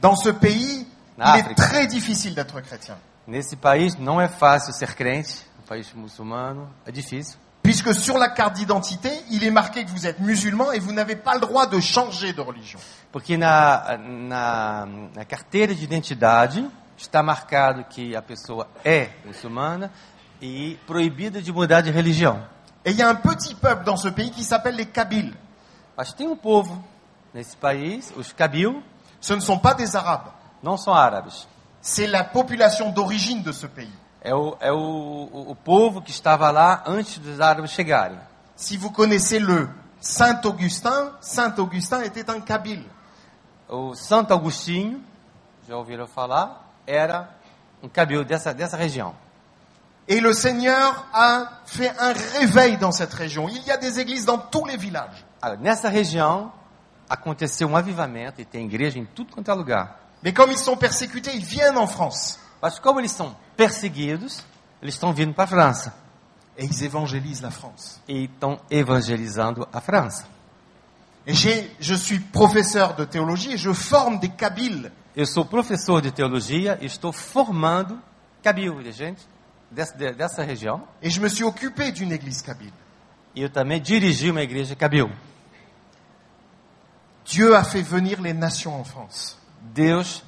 Dans 0.00 0.16
ce 0.16 0.28
pays, 0.30 0.86
Na 1.16 1.34
il 1.34 1.38
est 1.38 1.42
Afrique. 1.42 1.56
très 1.56 1.86
difficile 1.86 2.34
d'être 2.34 2.60
chrétien. 2.60 2.96
Nesse 3.26 3.54
país 3.56 3.96
não 3.98 4.20
é 4.20 4.28
fácil 4.28 4.72
ser 4.72 4.94
crente, 4.94 5.44
um 5.58 5.66
país 5.66 5.92
muçulmano, 5.94 6.68
é 6.86 6.90
difícil. 6.92 7.36
Puisque 7.62 7.92
sur 7.94 8.16
la 8.16 8.28
carte 8.30 8.54
d'identité, 8.54 9.10
il 9.30 9.44
est 9.44 9.50
marqué 9.50 9.84
que 9.84 9.90
vous 9.90 10.06
êtes 10.06 10.20
musulman 10.20 10.72
et 10.72 10.78
vous 10.78 10.92
n'avez 10.92 11.16
pas 11.16 11.34
le 11.34 11.40
droit 11.40 11.66
de 11.66 11.78
changer 11.80 12.32
de 12.32 12.40
religion. 12.40 12.78
Porque 13.12 13.36
na, 13.36 13.98
na, 13.98 14.86
na 15.14 15.24
carteira 15.26 15.74
de 15.74 15.84
identidade 15.84 16.64
está 16.96 17.22
marcado 17.22 17.84
que 17.84 18.16
a 18.16 18.22
pessoa 18.22 18.68
é 18.84 19.10
muçulmana 19.26 19.90
e 20.40 20.78
proibida 20.86 21.42
de 21.42 21.52
mudar 21.52 21.82
de 21.82 21.90
religião. 21.90 22.40
Et 22.84 22.92
il 22.92 22.96
y 22.96 23.02
a 23.02 23.08
un 23.10 23.16
petit 23.16 23.54
peuple 23.56 23.84
dans 23.84 23.96
ce 23.98 24.08
pays 24.08 24.30
qui 24.30 24.44
s'appelle 24.44 24.76
les 24.76 24.86
Kabyles. 24.86 25.34
Mas 25.96 26.12
tem 26.14 26.28
um 26.28 26.36
povo 26.36 26.82
nesse 27.34 27.56
país, 27.56 28.10
os 28.16 28.32
Kabil, 28.32 28.82
Ce 29.20 29.34
ne 29.34 29.40
sont 29.40 29.58
pas 29.58 29.74
des 29.74 29.96
Arabes. 29.96 30.32
não 30.62 30.76
são 30.76 30.94
árabes. 30.94 31.46
C'est 31.80 32.06
la 32.06 32.24
population 32.24 32.90
d'origine 32.90 33.42
de 33.42 33.52
ce 33.52 33.66
pays. 33.66 33.92
É 34.20 34.34
o, 34.34 34.56
é 34.60 34.72
o, 34.72 35.30
o, 35.32 35.54
povo 35.54 36.02
que 36.02 36.10
estava 36.10 36.50
lá 36.50 36.82
antes 36.86 37.18
dos 37.18 37.40
árabes 37.40 37.70
chegarem. 37.70 38.18
Si 38.56 38.76
vous 38.76 38.90
connaissez 38.90 39.38
le 39.38 39.68
Saint 40.00 40.40
Augustin, 40.44 41.12
Saint 41.20 41.54
Augustin 41.58 42.02
était 42.02 42.28
un 42.28 42.40
Kabyle. 42.40 42.84
O 43.68 43.94
Santo 43.94 44.34
Agostinho, 44.34 45.00
já 45.68 45.76
ouviram 45.76 46.06
falar, 46.06 46.68
era 46.86 47.28
um 47.82 47.88
Kabil 47.88 48.24
dessa, 48.24 48.52
dessa 48.52 48.76
região. 48.76 49.14
Et 50.08 50.20
le 50.20 50.32
Seigneur 50.32 51.06
a 51.12 51.60
fait 51.66 51.94
un 51.98 52.12
réveil 52.40 52.76
dans 52.78 52.92
cette 52.92 53.12
région. 53.12 53.48
Il 53.48 53.62
y 53.64 53.70
a 53.70 53.76
des 53.76 54.00
églises 54.00 54.24
dans 54.24 54.38
tous 54.38 54.64
les 54.64 54.76
villages. 54.76 55.24
Ah, 55.40 55.54
Nessa 55.56 55.88
região 55.88 56.50
aconteceu 57.08 57.68
um 57.68 57.76
avivamento 57.76 58.40
e 58.40 58.44
tem 58.44 58.64
igreja 58.66 58.98
em 58.98 59.04
tudo 59.04 59.32
quanto 59.32 59.50
é 59.50 59.54
lugar. 59.54 59.98
Mais 60.22 60.34
comme 60.34 60.52
ils 60.52 60.60
sont 60.60 60.76
persécutés, 60.76 61.34
ils 61.34 61.44
viennent 61.44 61.78
en 61.78 61.86
France. 61.86 62.38
Mas 62.60 62.78
como 62.78 63.00
eles 63.00 63.12
são 63.12 63.36
perseguidos, 63.56 64.44
eles 64.82 64.94
estão 64.94 65.12
vindo 65.12 65.32
para 65.32 65.44
a 65.44 65.46
França 65.46 65.94
et 66.56 66.64
ils 66.64 66.82
évangélisent 66.82 67.40
la 67.40 67.50
France. 67.52 68.00
e 68.08 68.24
estão 68.24 68.58
evangelizando 68.70 69.66
a 69.72 69.80
França. 69.80 70.26
Et 71.26 71.34
je 71.78 71.94
suis 71.94 72.18
professeur 72.20 72.94
de 72.96 73.04
théologie 73.04 73.52
et 73.52 73.58
je 73.58 73.72
forme 73.74 74.18
des 74.18 74.30
Kabyles 74.30 74.90
Eu 75.16 75.26
sou 75.26 75.44
professor 75.44 76.00
de 76.00 76.10
teologia 76.12 76.78
e 76.80 76.86
estou 76.86 77.12
formando 77.12 78.00
cabilo 78.42 78.80
de 78.82 78.92
gente 78.92 79.26
dessa, 79.70 79.96
de- 79.96 80.12
dessa 80.12 80.42
região. 80.44 80.82
et 81.02 81.10
je 81.10 81.20
me 81.20 81.28
suis 81.28 81.44
occupé 81.44 81.90
d'une 81.92 82.12
église 82.12 82.42
kabyle. 82.42 82.72
E 83.34 83.42
eu 83.42 83.50
também 83.50 83.80
dirigi 83.80 84.30
uma 84.30 84.42
igreja 84.42 84.74
cabilo. 84.76 85.10
Dieu 87.28 87.54
a 87.54 87.62
fait 87.62 87.82
venir 87.82 88.22
les 88.22 88.32
nations 88.32 88.80
en 88.80 88.84
France. 88.84 89.36
Deus 89.74 90.22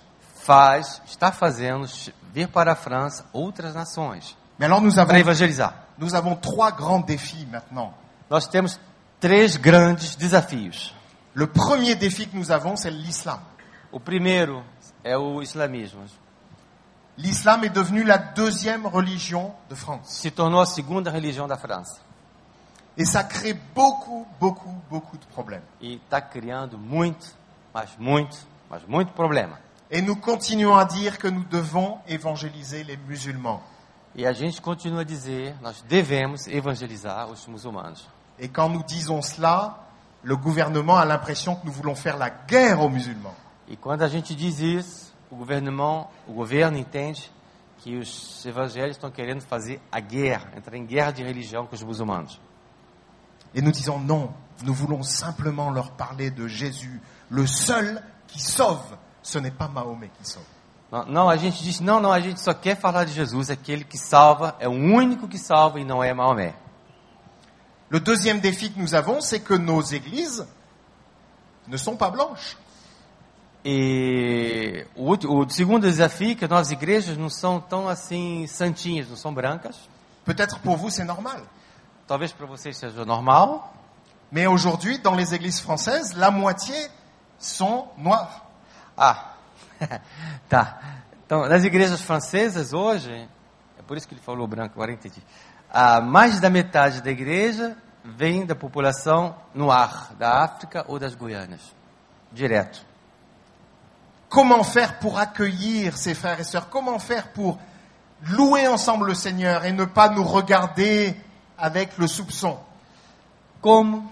faz, 0.45 1.01
está 1.07 1.33
fazendo 1.33 1.87
vir 2.33 2.49
para 2.49 2.73
a 2.73 2.77
França 2.77 3.25
outras 3.33 3.75
nações 3.75 4.37
Mais 4.59 4.67
alors 4.67 4.83
nous 4.83 4.99
avons, 4.99 5.09
para 5.09 5.19
evangelizar. 5.19 5.87
nous 5.97 6.15
avons 6.15 6.37
trois 6.37 6.71
grands 6.71 7.01
défis 7.01 7.47
maintenant. 7.47 7.95
Nós 8.29 8.47
temos 8.47 8.79
três 9.19 9.57
grandes 9.57 10.17
desafios. 10.17 10.95
Le 11.33 11.47
premier 11.47 11.95
défi 11.95 12.29
que 12.29 12.37
nous 12.37 12.51
avons, 12.51 12.77
c'est 12.77 12.91
l'islam. 12.91 13.41
O 13.91 13.99
primeiro 13.99 14.63
é 15.03 15.17
o 15.17 15.43
islamismo. 15.43 16.03
L'islam 17.17 17.65
est 17.65 17.71
devenu 17.71 18.05
la 18.05 18.19
deuxième 18.19 18.87
religion 18.87 19.55
de 19.71 19.75
France. 19.75 20.21
Se 20.21 20.31
tornou 20.31 20.61
a 20.61 20.67
segunda 20.67 21.11
religião 21.11 21.49
da 21.49 21.57
França 21.57 22.10
Et 23.01 23.07
ça 23.07 23.25
crée 23.25 23.55
beaucoup, 23.75 24.27
beaucoup, 24.39 24.75
beaucoup 24.91 25.17
de 25.17 25.25
problèmes. 25.29 25.63
e 25.81 25.95
está 25.95 26.21
criando 26.21 26.77
muito, 26.77 27.35
mas 27.73 27.97
muito, 27.99 28.37
mas 28.69 28.85
muito 28.87 29.11
problema. 29.15 29.59
Et 29.91 30.03
nous 30.03 30.17
continuons 30.17 30.77
à 30.77 30.85
dire 30.85 31.17
que 31.17 31.27
nous 31.27 31.45
devons 31.45 31.99
évangéliser 32.07 32.85
les 32.85 32.99
musulmans. 32.99 33.63
E 34.15 34.27
a 34.27 34.35
gente 34.35 34.61
continua 34.61 35.01
a 35.01 35.05
dizer, 35.05 35.57
nós 35.63 35.81
devemos 35.89 36.47
evangelizar 36.47 37.27
os 37.31 37.47
muçulmanos. 37.47 38.07
Et 38.39 38.49
quand 38.49 38.69
nous 38.69 38.85
disons 38.85 39.23
cela, 39.23 39.79
le 40.23 40.37
gouvernement 40.37 40.99
a 40.99 41.07
l'impression 41.07 41.57
que 41.57 41.65
nous 41.65 41.73
voulons 41.73 41.95
faire 41.95 42.19
la 42.19 42.29
guerre 42.29 42.83
aux 42.83 42.91
musulmans. 42.91 43.35
E 43.67 43.79
quando 43.79 44.03
a 44.03 44.09
gente 44.09 44.35
diz 44.35 44.61
isso, 44.61 45.15
o 45.31 45.37
governo, 45.37 46.07
o 46.29 46.35
governo 46.35 46.77
entende 46.77 47.33
que 47.79 47.97
os 47.97 48.45
evangélicos 48.45 48.99
estão 48.99 49.11
querendo 49.11 49.41
fazer 49.41 49.81
a 49.91 50.01
guerra, 50.01 50.51
entrar 50.55 50.77
em 50.77 50.85
guerra 50.85 51.13
de 51.13 51.23
religião 51.23 51.67
com 51.67 51.75
os 51.75 51.83
muçulmanos. 51.83 52.39
Et 53.55 53.63
nous 53.63 53.73
disons 53.73 53.99
non, 53.99 54.33
nous 54.65 54.75
voulons 54.75 55.03
simplement 55.03 55.71
leur 55.71 55.93
parler 55.93 56.31
de 56.31 56.47
Jésus, 56.47 57.01
le 57.29 57.47
seul 57.47 58.03
qui 58.27 58.41
sauve. 58.41 58.97
Ce 59.23 59.39
n'est 59.39 59.51
pas 59.51 59.69
Mahomet 59.69 60.11
qui 60.19 60.29
sauve. 60.29 60.45
Não, 60.91 61.07
não, 61.07 61.29
a 61.29 61.37
gente 61.37 61.63
diz, 61.63 61.81
não, 61.81 62.01
não, 62.01 62.11
a 62.11 62.19
gente 62.19 62.41
só 62.41 62.53
quer 62.53 62.77
falar 62.77 63.05
de 63.05 63.13
Jesus, 63.13 63.49
aquele 63.49 63.85
que 63.85 63.97
salva, 63.97 64.57
é 64.59 64.69
o 64.69 64.73
único 64.73 65.29
que 65.29 65.39
salva 65.39 65.79
e 65.79 65.85
não 65.85 66.03
é 66.03 66.13
Maomé. 66.13 66.53
Le 67.89 68.01
deuxième 68.01 68.41
défi 68.41 68.71
que 68.71 68.79
nous 68.79 68.95
avons, 68.95 69.21
c'est 69.21 69.41
que 69.41 69.55
nos 69.55 69.83
églises 69.93 70.47
ne 71.69 71.77
sont 71.77 71.97
pas 71.97 72.11
blanches. 72.11 72.57
E 73.65 74.87
o, 74.97 75.13
o 75.13 75.51
segundo 75.51 75.87
desafio 75.87 76.33
é 76.33 76.35
que 76.35 76.49
nossas 76.49 76.73
igrejas 76.73 77.17
não 77.17 77.29
são 77.29 77.61
tão 77.61 77.89
assim 77.89 78.47
santinhas, 78.47 79.09
não 79.09 79.17
são 79.17 79.35
brancas. 79.35 79.77
Peut-être 80.25 80.59
pour 80.61 80.77
vous 80.77 80.91
c'est 80.91 81.05
normal. 81.05 81.43
Talvez 82.11 82.33
para 82.33 82.45
vocês 82.45 82.77
seja 82.77 83.05
normal, 83.05 83.73
Mais 84.33 84.49
aujourd'hui, 84.49 84.99
dans 84.99 85.15
les 85.15 85.33
églises 85.33 85.61
françaises, 85.61 86.13
la 86.17 86.33
moitié 86.33 86.75
sont 87.39 87.87
noires. 87.97 88.43
Ah, 88.97 89.35
tá. 90.49 90.81
Então, 91.25 91.49
nas 91.49 91.63
igrejas 91.63 92.01
francesas 92.01 92.73
hoje, 92.73 93.29
é 93.79 93.83
por 93.83 93.97
isso 93.97 94.09
que 94.09 94.15
ele 94.15 94.21
falou 94.21 94.49
branco, 94.49 94.75
agora 94.75 94.91
entendi. 94.91 95.23
Ah, 95.73 96.01
mais 96.01 96.41
da 96.41 96.51
metade 96.51 97.01
da 97.01 97.13
igreja 97.13 97.77
vem 98.05 98.45
da 98.45 98.57
população 98.57 99.37
noir, 99.55 100.11
da 100.19 100.43
África 100.43 100.85
ou 100.89 100.99
das 100.99 101.15
Guianas. 101.15 101.61
Direto. 102.33 102.85
Comment 104.29 104.65
faire 104.65 104.99
pour 104.99 105.17
accueillir 105.17 105.97
ces 105.97 106.17
frères 106.17 106.41
et 106.41 106.45
sœurs? 106.45 106.69
Comment 106.71 106.99
faire 106.99 107.29
pour 107.29 107.61
louer 108.21 108.67
ensemble 108.67 109.07
le 109.07 109.15
Seigneur 109.15 109.65
et 109.65 109.71
ne 109.71 109.85
pas 109.85 110.09
nous 110.09 110.25
regarder 110.25 111.17
avec 111.61 111.99
le 111.99 112.09
soupçon 112.09 112.59
Como 113.61 114.11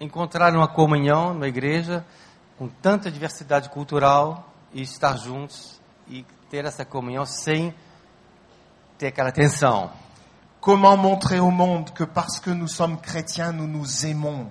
encontrar 0.00 0.54
uma 0.54 0.68
comunhão 0.68 1.32
numa 1.32 1.46
igreja 1.46 2.04
com 2.58 2.68
tanta 2.68 3.10
diversidade 3.10 3.68
cultural 3.68 4.52
e 4.72 4.82
estar 4.82 5.16
juntos 5.16 5.80
e 6.08 6.24
ter 6.50 6.64
essa 6.64 6.84
comunhão 6.84 7.24
sem 7.24 7.74
ter 8.98 9.08
aquela 9.08 9.30
tensão? 9.30 9.90
Comment 10.60 10.96
montrer 10.96 11.40
au 11.40 11.50
monde 11.50 11.92
que 11.92 12.04
parce 12.04 12.40
que 12.40 12.50
nous 12.50 12.68
sommes 12.68 12.98
chrétiens, 13.00 13.52
nous 13.52 13.66
nous 13.66 14.04
aimons 14.04 14.50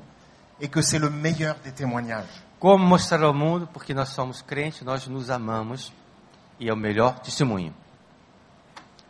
et 0.60 0.68
que 0.68 0.82
c'est 0.82 1.00
le 1.00 1.10
meilleur 1.10 1.56
des 1.64 1.72
témoignages 1.72 2.44
Como 2.60 2.86
mostrar 2.86 3.24
ao 3.24 3.34
mundo, 3.34 3.70
porque 3.72 3.94
nós 3.94 4.10
somos 4.10 4.42
crentes, 4.42 4.82
nós 4.82 5.08
nos 5.08 5.30
amamos 5.30 5.94
e 6.60 6.68
é 6.68 6.74
o 6.74 6.76
melhor 6.76 7.18
testemunho. 7.20 7.74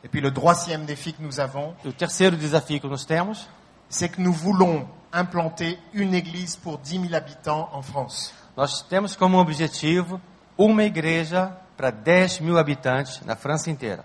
Et 0.04 0.08
puis 0.08 0.22
le 0.22 0.34
troisième 0.34 0.86
défi 0.86 1.14
que 1.14 1.22
nous 1.22 1.40
avons, 1.40 1.74
E 1.84 1.90
o 1.90 1.94
terceiro 1.94 2.36
desafio 2.36 2.80
que 2.80 2.88
nós 2.88 3.06
temos 3.06 3.48
c'est 3.90 4.10
que 4.10 4.22
nous 4.22 4.32
voulons 4.32 4.88
implanter 5.12 5.80
une 5.94 6.14
église 6.14 6.56
pour 6.56 6.78
10 6.78 7.02
000 7.02 7.16
habitants 7.16 7.70
en 7.74 7.82
France. 7.82 8.32
Nós 8.56 8.84
temos 8.84 9.16
como 9.16 9.40
objetivo 9.40 10.22
uma 10.58 10.84
igreja 10.84 11.52
para 11.76 11.90
10 11.90 12.42
mil 12.42 12.58
habitantes 12.58 13.22
na 13.26 13.36
França 13.36 13.70
inteira. 13.72 14.04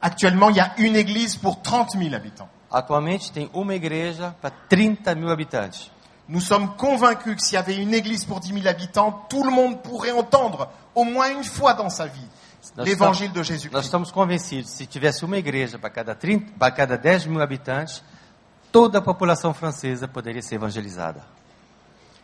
Actuellement, 0.00 0.50
il 0.50 0.56
y 0.56 0.60
a 0.60 0.74
une 0.78 0.96
église 0.96 1.36
pour 1.36 1.62
30 1.62 1.92
000 1.92 2.14
habitants. 2.14 2.48
Atualmente 2.70 3.30
tem 3.30 3.48
uma 3.52 3.74
igreja 3.74 4.34
para 4.40 4.52
30 4.68 5.14
mil 5.14 5.30
habitantes. 5.30 5.90
Nous 6.28 6.40
sommes 6.40 6.74
convaincus 6.76 7.36
que 7.36 7.42
s'il 7.42 7.54
y 7.54 7.58
avait 7.58 7.76
une 7.76 7.94
église 7.94 8.24
pour 8.24 8.40
10 8.40 8.54
000 8.54 8.66
habitants, 8.66 9.26
tout 9.28 9.44
le 9.44 9.50
monde 9.50 9.82
pourrait 9.82 10.12
entendre 10.12 10.70
au 10.94 11.04
moins 11.04 11.30
une 11.30 11.44
fois 11.44 11.74
dans 11.74 11.90
sa 11.90 12.06
vie 12.06 12.26
l'évangile 12.76 13.32
de 13.32 13.38
Nós 13.38 13.46
Jésus-Christ. 13.46 13.84
estamos 13.84 14.10
convencidos, 14.10 14.70
se 14.70 14.86
tivesse 14.86 15.24
uma 15.24 15.38
igreja 15.38 15.78
para 15.78 15.90
cada, 15.90 16.14
30, 16.14 16.52
para 16.58 16.70
cada 16.70 16.96
10 16.96 17.26
mil 17.26 17.40
habitantes, 17.40 18.02
toda 18.70 18.98
a 18.98 19.02
população 19.02 19.52
francesa 19.52 20.06
poderia 20.08 20.42
ser 20.42 20.56
evangelizada. 20.56 21.24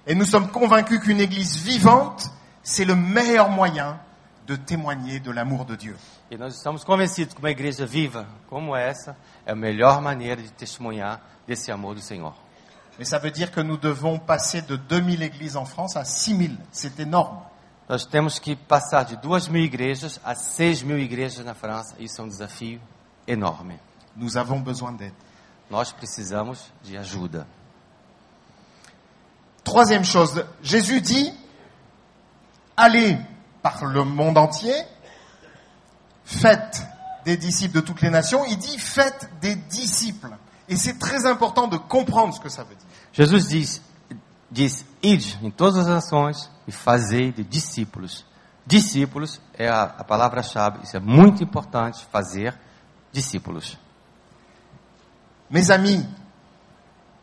Et 0.06 0.14
nous 0.14 0.24
sommes 0.24 0.50
convaincus 0.50 1.00
qu'une 1.00 1.20
église 1.20 1.56
vivante, 1.56 2.30
c'est 2.62 2.86
le 2.86 2.94
meilleur 2.94 3.50
moyen 3.50 4.00
de 4.46 4.56
témoigner 4.56 5.20
de 5.20 5.30
l'amour 5.30 5.66
de 5.66 5.76
Dieu. 5.76 5.96
E 6.30 6.36
nós 6.38 6.54
estamos 6.54 6.82
convencidos 6.82 7.34
que 7.34 7.40
uma 7.40 7.50
igreja 7.50 7.84
viva 7.84 8.26
como 8.48 8.74
essa 8.74 9.16
é 9.44 9.52
a 9.52 9.54
melhor 9.54 10.00
maneira 10.00 10.40
de 10.40 10.50
testemunhar 10.52 11.20
desse 11.46 11.70
amor 11.70 11.94
do 11.94 12.00
Senhor. 12.00 12.34
Mais 12.98 13.08
ça 13.08 13.18
veut 13.18 13.30
dire 13.30 13.50
que 13.52 13.60
nous 13.60 13.76
devons 13.76 14.18
passer 14.18 14.62
de 14.62 14.76
2000 14.76 15.22
églises 15.22 15.56
en 15.56 15.64
France 15.64 15.96
à 15.96 16.04
6000. 16.04 16.56
C'est 16.72 16.98
énorme. 16.98 17.40
Nós 17.88 18.04
temos 18.04 18.38
que 18.38 18.54
passar 18.54 19.04
de 19.04 19.16
2 19.16 19.48
mil 19.48 19.64
igrejas 19.64 20.20
a 20.22 20.34
6 20.34 20.82
mil 20.82 20.98
igrejas 20.98 21.44
na 21.44 21.54
França. 21.54 21.96
Isso 21.98 22.20
é 22.20 22.24
um 22.24 22.28
desafio 22.28 22.80
enorme. 23.26 23.80
Nous 24.14 24.36
avons 24.36 24.60
besoin 24.60 24.92
d'aide. 24.92 25.14
Nós 25.70 25.92
precisamos 25.92 26.70
de 26.82 26.96
ajuda. 26.96 27.46
Troisième 29.64 30.04
chose, 30.04 30.44
Jésus 30.62 31.00
dit, 31.00 31.32
allez 32.76 33.18
par 33.62 33.84
le 33.84 34.04
monde 34.04 34.38
entier, 34.38 34.74
faites 36.24 36.86
des 37.24 37.36
disciples 37.36 37.74
de 37.76 37.80
toutes 37.80 38.00
les 38.00 38.10
nations. 38.10 38.44
Il 38.46 38.56
dit, 38.58 38.78
faites 38.78 39.28
des 39.40 39.54
disciples. 39.54 40.36
Et 40.68 40.76
c'est 40.76 40.98
très 40.98 41.26
important 41.26 41.68
de 41.68 41.76
comprendre 41.76 42.34
ce 42.34 42.40
que 42.40 42.48
ça 42.48 42.64
veut 42.64 42.74
dire. 42.74 42.86
Jesus 43.12 43.48
diz, 43.48 43.82
diz, 44.50 44.84
ide 45.02 45.38
em 45.42 45.50
todas 45.50 45.76
as 45.78 45.86
nações 45.86 46.50
e 46.66 46.72
fazei 46.72 47.32
de 47.32 47.44
discípulos. 47.44 48.24
Discípulos 48.66 49.40
é 49.54 49.68
a, 49.68 49.82
a 49.82 50.04
palavra-chave. 50.04 50.80
Isso 50.82 50.96
é 50.96 51.00
muito 51.00 51.42
importante, 51.42 52.04
fazer 52.06 52.54
discípulos. 53.12 53.78
Mes 55.50 55.70
amis, 55.70 56.04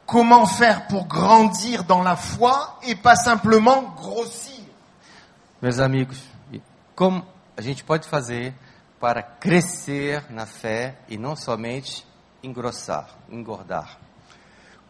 comment 0.06 0.48
faire 0.48 0.88
pour 0.88 1.06
grandir 1.06 1.84
dans 1.84 2.04
la 2.04 2.16
foi 2.16 2.52
et 2.84 2.96
pas 2.96 3.16
simplement 3.16 3.94
grossir 3.96 4.56
Meus 5.62 5.80
amigos, 5.80 6.22
como 6.96 7.26
a 7.58 7.62
gente 7.62 7.84
pode 7.84 8.08
fazer 8.08 8.54
para 9.00 9.24
crescer 9.24 10.30
na 10.30 10.46
fé 10.46 11.00
e 11.08 11.18
não 11.18 11.36
somente 11.36 12.06
engrossar, 12.44 13.10
engordar? 13.30 13.98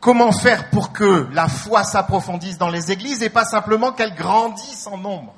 Comment 0.06 0.32
faire 0.32 0.70
pour 0.70 0.94
que 0.94 1.28
la 1.34 1.50
foi 1.50 1.84
s'approfondisse 1.84 2.60
dans 2.60 2.70
les 2.70 2.92
églises 2.92 3.24
et 3.24 3.30
pas 3.32 3.44
simplement 3.44 3.92
qu'elle 3.92 4.14
grandisse 4.14 4.86
en 4.86 4.98
nombre 4.98 5.34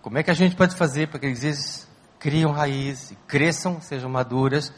Como 0.00 0.16
é 0.16 0.22
que 0.22 0.30
a 0.30 0.34
gente 0.34 0.54
pode 0.54 0.76
fazer 0.76 1.08
para 1.08 1.18
que 1.18 1.26
as 1.26 1.38
igrejas 1.38 1.88
criam 2.20 2.52
raízes, 2.52 3.12
cresçam, 3.26 3.80
sejam 3.80 4.08
maduras, 4.08 4.72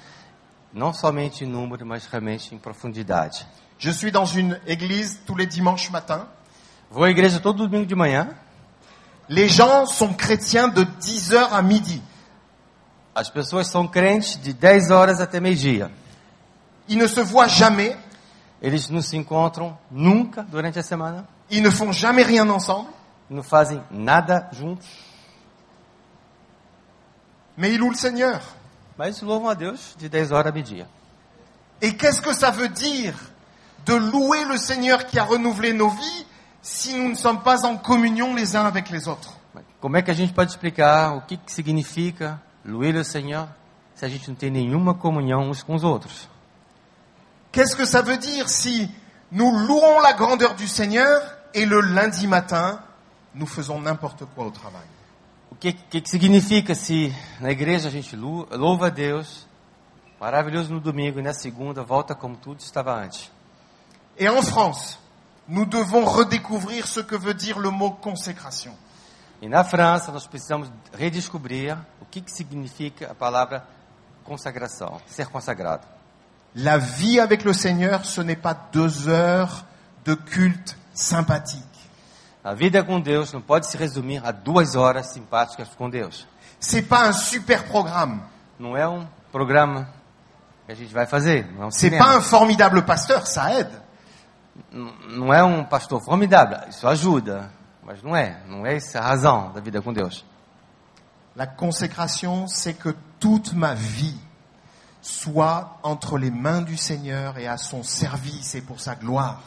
não 0.72 0.94
somente 0.94 1.44
em 1.44 1.46
número, 1.46 1.85
mas 1.85 2.07
realmente 2.07 2.55
em 2.55 2.59
profundidade? 2.59 3.46
Je 3.79 3.90
suis 3.90 4.11
dans 4.11 4.25
une 4.25 4.59
église 4.66 5.20
tous 5.27 5.37
les 5.37 5.44
dimanches 5.44 5.90
matins. 5.90 6.27
Vou 6.90 7.05
à 7.05 7.11
igreja 7.11 7.38
todo 7.38 7.68
domingo 7.68 7.85
de 7.85 7.94
manhã. 7.94 8.31
Les 9.29 9.51
gens 9.51 9.85
sont 9.85 10.14
chrétiens 10.14 10.68
de 10.68 10.85
10 10.85 11.35
heures 11.35 11.53
à 11.53 11.61
midi. 11.61 12.03
As 13.14 13.29
pessoas 13.29 13.66
são 13.66 13.87
crentes 13.87 14.40
de 14.40 14.55
10 14.55 14.90
horas 14.90 15.20
até 15.20 15.38
meio-dia. 15.38 15.90
Ils 16.88 16.96
ne 16.96 17.07
se 17.07 17.20
voient 17.20 17.48
jamais, 17.48 17.94
Eles 18.62 18.88
não 18.88 19.03
se 19.03 19.16
encontram 19.16 19.77
nunca 19.90 20.42
durante 20.44 20.79
a 20.79 20.83
semana, 20.83 21.29
ils 21.51 21.61
ne 21.61 21.70
font 21.70 21.92
jamais 21.92 22.22
rien 22.25 22.48
ensemble, 22.48 22.90
não 23.29 23.42
fazem 23.42 23.83
nada 23.90 24.48
juntos, 24.53 24.88
mais 27.57 27.75
ils 27.75 27.79
louent 27.79 27.90
le 27.90 27.98
Seigneur. 27.98 28.40
mas 28.96 29.20
louvam 29.20 29.48
a 29.48 29.55
Deus 29.55 29.96
de 29.98 30.09
10 30.09 30.33
horas 30.33 30.51
a 30.51 30.53
meio-dia. 30.53 30.87
Et 31.81 31.96
qu'est-ce 31.96 32.20
que 32.22 32.33
ça 32.33 32.51
veut 32.51 32.68
dire 32.68 33.14
de 33.85 33.94
louer 33.94 34.44
le 34.44 34.57
Seigneur 34.57 35.07
qui 35.07 35.18
a 35.18 35.25
renouvelé 35.25 35.72
nos 35.72 35.88
vies 35.88 36.27
si 36.61 36.96
nous 36.96 37.09
ne 37.09 37.14
sommes 37.14 37.42
pas 37.42 37.66
en 37.66 37.77
communion 37.77 38.35
les 38.35 38.55
uns 38.55 38.64
avec 38.64 38.90
les 38.90 39.09
autres 39.09 39.37
Como 39.81 39.96
é 39.96 40.03
que 40.03 40.12
a 40.12 40.14
gente 40.14 40.33
pode 40.33 40.53
explicar 40.53 41.16
o 41.16 41.22
que, 41.22 41.37
que 41.37 41.51
significa 41.51 42.40
louer 42.64 42.94
o 42.94 43.05
Senhor 43.05 43.48
se 43.96 44.05
a 44.05 44.09
gente 44.09 44.29
não 44.29 44.37
tem 44.37 44.51
nenhuma 44.51 44.94
comunhão 44.94 45.51
uns 45.51 45.64
com 45.64 45.75
os 45.75 45.83
outros? 45.83 46.29
Qu'est-ce 47.52 47.76
que 47.76 47.84
ça 47.84 48.02
veut 48.02 48.16
dire 48.16 48.48
si 48.48 48.90
nous 49.30 49.50
louons 49.66 50.00
la 50.00 50.14
grandeur 50.14 50.54
du 50.54 50.66
Seigneur 50.66 51.20
et 51.54 51.66
le 51.66 51.80
lundi 51.80 52.26
matin, 52.26 52.80
nous 53.34 53.46
faisons 53.46 53.80
n'importe 53.80 54.24
quoi 54.34 54.46
au 54.46 54.50
travail? 54.50 54.86
O 55.50 55.54
que, 55.54 55.68
que, 55.70 55.98
que 56.00 56.08
significa 56.08 56.74
se 56.74 57.12
na 57.40 57.50
igreja 57.50 57.88
a 57.88 57.90
gente 57.90 58.16
lou- 58.16 58.46
louva 58.50 58.86
a 58.86 58.90
Deus, 58.90 59.46
maravilhoso 60.18 60.72
no 60.72 60.80
domingo 60.80 61.18
e 61.18 61.22
na 61.22 61.34
segunda 61.34 61.82
volta 61.82 62.14
como 62.14 62.36
tudo 62.36 62.60
estava 62.60 62.94
antes? 62.94 63.30
Et 64.18 64.28
en 64.30 64.42
France, 64.42 64.98
nous 65.46 65.66
devons 65.66 66.04
redécouvrir 66.06 66.86
ce 66.86 67.00
que 67.00 67.16
veut 67.16 67.34
dire 67.34 67.58
le 67.58 67.70
mot 67.70 67.92
consécration. 67.92 68.74
E 69.42 69.48
na 69.48 69.62
França 69.64 70.10
nós 70.10 70.26
precisamos 70.26 70.70
redescobrir 70.92 71.76
o 72.00 72.06
que, 72.06 72.20
que 72.22 72.30
significa 72.32 73.10
a 73.10 73.14
palavra 73.14 73.66
consagração, 74.24 75.00
ser 75.06 75.26
consagrado. 75.28 75.86
La 76.54 76.76
vie 76.78 77.18
avec 77.20 77.44
le 77.44 77.52
Seigneur, 77.52 78.04
ce 78.04 78.20
n'est 78.20 78.36
pas 78.36 78.54
deux 78.72 79.08
heures 79.08 79.64
de 80.04 80.14
culte 80.14 80.76
sympathique. 80.92 81.62
A 82.44 82.54
vida 82.54 82.82
com 82.82 83.00
Deus 83.00 83.32
não 83.32 83.40
pode 83.40 83.66
se 83.66 83.76
resumir 83.76 84.20
a 84.26 84.32
duas 84.32 84.74
horas 84.74 85.06
simpáticas 85.12 85.68
com 85.78 85.88
Deus. 85.88 86.26
C'est 86.60 86.82
pas 86.82 87.06
un 87.08 87.12
super 87.12 87.64
programme. 87.64 88.20
Não 88.58 88.76
é 88.76 88.86
um 88.86 89.06
programa 89.30 89.88
que 90.66 90.72
a 90.72 90.74
gente 90.74 90.92
vai 90.92 91.06
fazer, 91.06 91.46
não 91.52 91.62
é 91.62 91.66
um 91.66 91.70
C'est 91.70 91.88
cinema. 91.88 92.04
pas 92.04 92.16
un 92.16 92.20
formidable 92.20 92.82
pasteur, 92.82 93.26
ça 93.26 93.44
aide. 93.52 93.70
N- 94.72 94.92
Não 95.08 95.32
é 95.32 95.42
um 95.42 95.64
pastor 95.64 96.02
formidável, 96.04 96.58
isso 96.68 96.86
ajuda, 96.86 97.50
mas 97.82 98.02
não 98.02 98.14
é, 98.14 98.42
não 98.46 98.66
é 98.66 98.76
essa 98.76 98.98
a 98.98 99.02
razão 99.02 99.52
da 99.52 99.60
vida 99.60 99.80
com 99.80 99.92
Deus. 99.92 100.24
La 101.34 101.46
consécration, 101.46 102.46
c'est 102.46 102.74
que 102.74 102.94
toute 103.18 103.54
ma 103.54 103.72
vie 103.74 104.18
soit 105.02 105.78
entre 105.82 106.16
les 106.16 106.30
mains 106.30 106.62
du 106.62 106.78
Seigneur 106.78 107.36
et 107.36 107.46
à 107.46 107.58
son 107.58 107.82
service 107.82 108.54
et 108.54 108.62
pour 108.62 108.80
sa 108.80 108.94
gloire. 108.94 109.42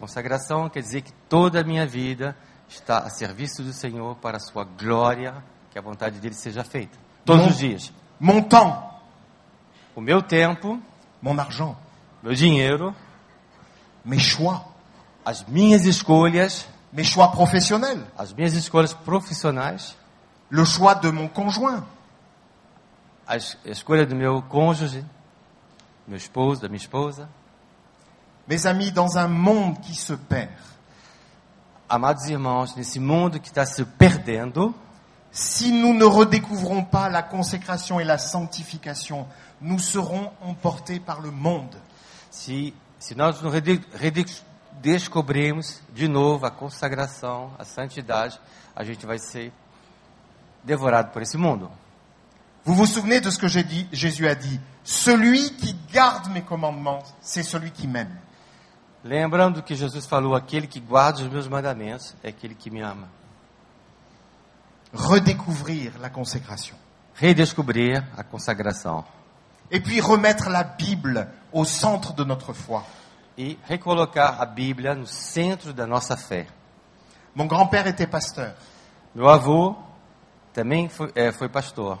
Consagração 0.00 0.68
quer 0.68 0.82
dizer 0.82 1.02
que 1.02 1.12
toda 1.28 1.60
a 1.60 1.64
minha 1.64 1.86
vida 1.86 2.34
está 2.68 2.98
a 2.98 3.10
serviço 3.10 3.62
do 3.62 3.72
Senhor 3.72 4.16
para 4.16 4.38
a 4.38 4.40
sua 4.40 4.64
glória, 4.64 5.34
que 5.70 5.78
a 5.78 5.82
vontade 5.82 6.18
dele 6.18 6.34
seja 6.34 6.64
feita. 6.64 6.98
Todos 7.24 7.44
Bom. 7.44 7.50
os 7.50 7.58
dias. 7.58 7.92
Mon 8.18 8.42
temps, 8.42 8.94
O 9.96 10.00
meu 10.00 10.20
tempo, 10.20 10.80
mon 11.22 11.38
argent, 11.38 11.76
meu 12.20 12.34
dinheiro, 12.34 12.92
mes 14.04 14.20
choix, 14.20 14.60
as 15.24 15.44
minhas 15.46 15.86
escolhas, 15.86 16.66
mes 16.92 17.04
choix 17.04 17.28
professionnels, 17.28 18.02
as 18.18 18.32
minhas 18.32 18.54
escolhas 18.54 18.92
profissionais, 18.92 19.96
le 20.50 20.64
choix 20.64 20.94
de 20.96 21.10
mon 21.12 21.28
conjoint, 21.28 21.84
a 23.26 23.36
es- 23.36 23.56
a 23.64 23.70
escolha 23.70 24.04
do 24.06 24.14
meu 24.14 24.42
cônjuge, 24.42 25.04
meu 26.06 26.16
esposo, 26.16 26.60
da 26.62 26.68
minha 26.68 26.78
esposa. 26.78 27.28
mes 28.46 28.66
amis, 28.66 28.92
dans 28.92 29.16
un 29.16 29.28
monde 29.28 29.80
qui 29.80 29.94
se 29.94 30.16
perd, 30.16 30.50
Amados 31.88 32.26
irmãos, 32.28 32.74
nesse 32.76 32.98
mundo 32.98 33.38
que 33.38 33.46
está 33.48 33.64
se 33.66 33.84
perdendo, 33.84 34.74
si 35.30 35.70
nous 35.70 35.92
ne 35.94 36.04
redécouvrons 36.04 36.82
pas 36.84 37.08
la 37.10 37.22
consécration 37.22 38.00
et 38.00 38.04
la 38.04 38.16
sanctification, 38.18 39.26
nous 39.60 39.78
serons 39.78 40.32
emportés 40.40 40.98
par 40.98 41.20
le 41.20 41.30
monde. 41.30 41.76
se, 42.30 42.72
se 42.98 43.14
nós 43.14 43.40
não 43.42 43.50
rede- 43.50 43.84
redescobrirmos 43.94 45.80
de 45.92 46.08
novo 46.08 46.46
a 46.46 46.50
consagração, 46.50 47.52
a 47.58 47.64
santidade, 47.64 48.40
a 48.74 48.82
gente 48.82 49.06
vai 49.06 49.18
ser 49.18 49.52
devorado 50.64 51.12
por 51.12 51.22
esse 51.22 51.36
mundo. 51.36 51.70
Vous 52.64 52.74
vous 52.74 52.86
souvenez 52.86 53.20
de 53.20 53.30
ce 53.30 53.38
que 53.38 53.46
dit, 53.62 53.86
Jésus 53.92 54.26
a 54.26 54.34
dit 54.34 54.58
Celui 54.82 55.54
qui 55.56 55.76
garde 55.92 56.30
mes 56.30 56.42
commandements, 56.42 57.02
c'est 57.20 57.42
celui 57.42 57.70
qui 57.70 57.86
m'aime. 57.86 58.16
Lembrando 59.04 59.62
que 59.62 59.74
Jesus 59.74 60.06
falou: 60.06 60.34
aquele 60.34 60.66
que 60.66 60.80
guarda 60.80 61.22
os 61.22 61.28
meus 61.28 61.46
mandamentos 61.46 62.14
é 62.22 62.30
aquele 62.30 62.54
que 62.54 62.70
me 62.70 62.80
ama. 62.82 63.08
Redécouvrir 64.94 65.92
la 66.00 66.08
consécration. 66.08 66.76
Redescobrir 67.14 68.02
a 68.16 68.24
consagração 68.24 69.04
Et 69.70 69.80
puis 69.80 70.00
remettre 70.00 70.48
la 70.48 70.64
Bible 70.64 71.28
au 71.52 71.64
centre 71.64 72.12
de 72.12 72.24
notre 72.24 72.52
foi. 72.52 72.82
e 73.36 73.58
recolocar 73.68 74.40
a 74.40 74.46
Bíblia 74.46 74.94
no 74.94 75.06
centro 75.06 75.72
da 75.72 75.86
nossa 75.86 76.16
fé. 76.16 76.46
Mon 77.34 77.46
grand-père 77.46 77.86
était 77.88 78.06
pasteur. 78.06 78.54
Meu 79.14 79.28
avô 79.28 79.76
também 80.52 80.88
foi, 80.88 81.10
é, 81.14 81.32
foi 81.32 81.48
pastor. 81.48 81.98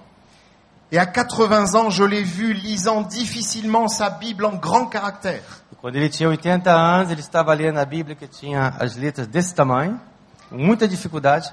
Et 0.92 0.98
à 0.98 1.06
80 1.06 1.74
ans, 1.74 1.90
je 1.90 2.04
l'ai 2.04 2.22
vu 2.22 2.52
lisant 2.52 3.02
difficilement 3.02 3.88
sa 3.88 4.10
Bible 4.10 4.44
en 4.44 4.54
grand 4.54 4.86
caractère. 4.86 5.42
Quando 5.80 5.96
ele 5.96 6.08
tinha 6.08 6.28
80 6.28 6.72
anos, 6.72 7.10
ele 7.10 7.20
estava 7.20 7.52
lendo 7.54 7.78
a 7.78 7.84
Bíblia 7.84 8.14
que 8.14 8.26
tinha 8.26 8.74
as 8.78 8.96
letras 8.96 9.26
desse 9.26 9.54
tamanho, 9.54 10.00
com 10.48 10.56
muita 10.56 10.86
dificuldade. 10.86 11.52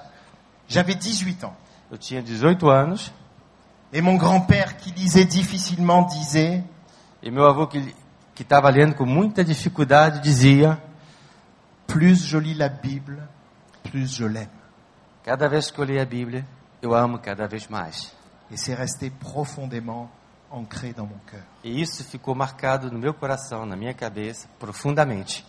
J'avais 0.67 0.95
18 0.95 1.43
ans. 1.45 1.53
Eu 1.89 1.97
tinha 1.97 2.21
18 2.21 2.69
anos 2.69 3.11
Et 3.93 4.01
mon 4.01 4.15
grand-père 4.15 4.77
qui 4.77 4.91
lisait 4.91 5.25
difficilement 5.25 6.03
disait 6.03 6.63
e 7.21 7.29
meu 7.29 7.45
avô 7.45 7.67
que 7.67 7.93
que 8.33 8.43
estava 8.43 8.69
lendo 8.69 8.95
com 8.95 9.05
muita 9.05 9.43
dificuldade 9.43 10.21
dizia: 10.21 10.81
Plus 11.85 12.23
je 12.25 12.37
lis 12.37 12.53
la 12.55 12.69
Bible, 12.69 13.21
plus 13.83 14.09
je 14.09 14.25
l'aime. 14.25 14.49
cada 15.23 15.49
vez 15.49 15.69
que 15.69 15.79
eu 15.79 15.83
leio 15.83 16.01
a 16.01 16.05
Bíblia, 16.05 16.45
eu 16.81 16.95
amo 16.95 17.19
cada 17.19 17.47
vez 17.47 17.67
mais. 17.67 18.15
Et 18.51 18.57
c'est 18.57 18.73
resté 18.75 19.09
profondément 19.09 20.09
ancré 20.51 20.91
dans 20.93 21.05
mon 21.05 21.17
cœur. 21.25 21.43
E 21.63 21.69
isso 21.81 22.03
ficou 22.03 22.35
marcado 22.35 22.91
no 22.91 22.99
meu 22.99 23.13
coração, 23.13 23.65
na 23.65 23.75
minha 23.75 23.93
cabeça, 23.93 24.47
profundamente. 24.59 25.45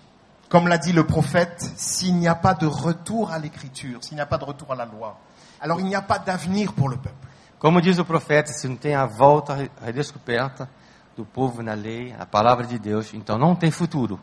Comme 0.48 0.68
l'a 0.68 0.78
dit 0.78 0.92
le 0.92 1.04
prophète, 1.06 1.60
s'il 1.76 2.14
n'y 2.16 2.28
a 2.28 2.34
pas 2.34 2.54
de 2.54 2.66
retour 2.66 3.32
à 3.32 3.38
l'écriture, 3.38 4.04
s'il 4.04 4.14
n'y 4.16 4.20
a 4.20 4.26
pas 4.26 4.38
de 4.38 4.44
retour 4.44 4.70
à 4.72 4.76
la 4.76 4.84
loi, 4.84 5.18
alors 5.60 5.80
il 5.80 5.86
n'y 5.86 5.94
a 5.94 6.02
pas 6.02 6.18
d'avenir 6.18 6.72
pour 6.74 6.88
le 6.88 6.96
peuple. 6.96 7.26
Como 7.58 7.80
diz 7.80 7.98
o 7.98 8.04
profeta, 8.04 8.52
se 8.52 8.68
não 8.68 8.76
tem 8.76 8.94
a 8.94 9.06
volta 9.06 9.54
re- 9.54 9.70
redescoberta 9.82 10.68
do 11.16 11.24
povo 11.24 11.62
na 11.62 11.74
lei, 11.74 12.14
a 12.18 12.26
palavra 12.26 12.66
de 12.66 12.78
Deus, 12.78 13.12
então 13.14 13.38
não 13.38 13.54
tem 13.56 13.70
futuro 13.70 14.20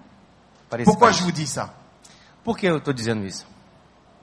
para 0.69 0.81
esse 0.81 0.85
Pourquoi 0.91 1.07
país. 1.09 1.17
je 1.17 1.23
vous 1.23 1.31
dis 1.33 1.47
ça 1.47 1.73
Por 2.43 2.57
que 2.57 2.67
eu 2.67 2.77
estou 2.77 2.93
dizendo 2.93 3.25
isso? 3.25 3.45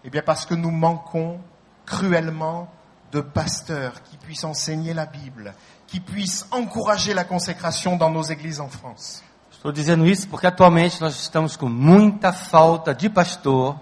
Eh 0.04 0.10
bien 0.10 0.22
parce 0.22 0.44
que 0.46 0.54
nous 0.54 0.70
manquons 0.70 1.40
cruellement 1.84 2.68
de 3.12 3.20
pasteurs 3.20 4.02
qui 4.02 4.16
puissent 4.16 4.44
enseigner 4.44 4.94
la 4.94 5.06
Bible, 5.06 5.54
qui 5.86 6.00
puissent 6.00 6.46
encourager 6.50 7.14
la 7.14 7.24
consécration 7.24 7.96
dans 7.96 8.10
nos 8.10 8.24
églises 8.24 8.60
en 8.60 8.68
France. 8.68 9.22
Estou 9.50 9.72
dizendo 9.72 10.06
isso 10.06 10.28
porque 10.28 10.46
atualmente 10.46 11.00
nós 11.00 11.18
estamos 11.18 11.56
com 11.56 11.68
muita 11.68 12.32
falta 12.32 12.94
de 12.94 13.08
pastor 13.08 13.76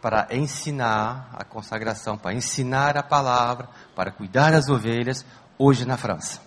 para 0.00 0.26
ensinar 0.30 1.28
a 1.36 1.44
consagração, 1.44 2.16
para 2.16 2.34
ensinar 2.34 2.96
a 2.96 3.02
palavra, 3.02 3.68
para 3.94 4.10
cuidar 4.10 4.52
das 4.52 4.68
ovelhas 4.68 5.24
hoje 5.58 5.84
na 5.84 5.96
França. 5.96 6.40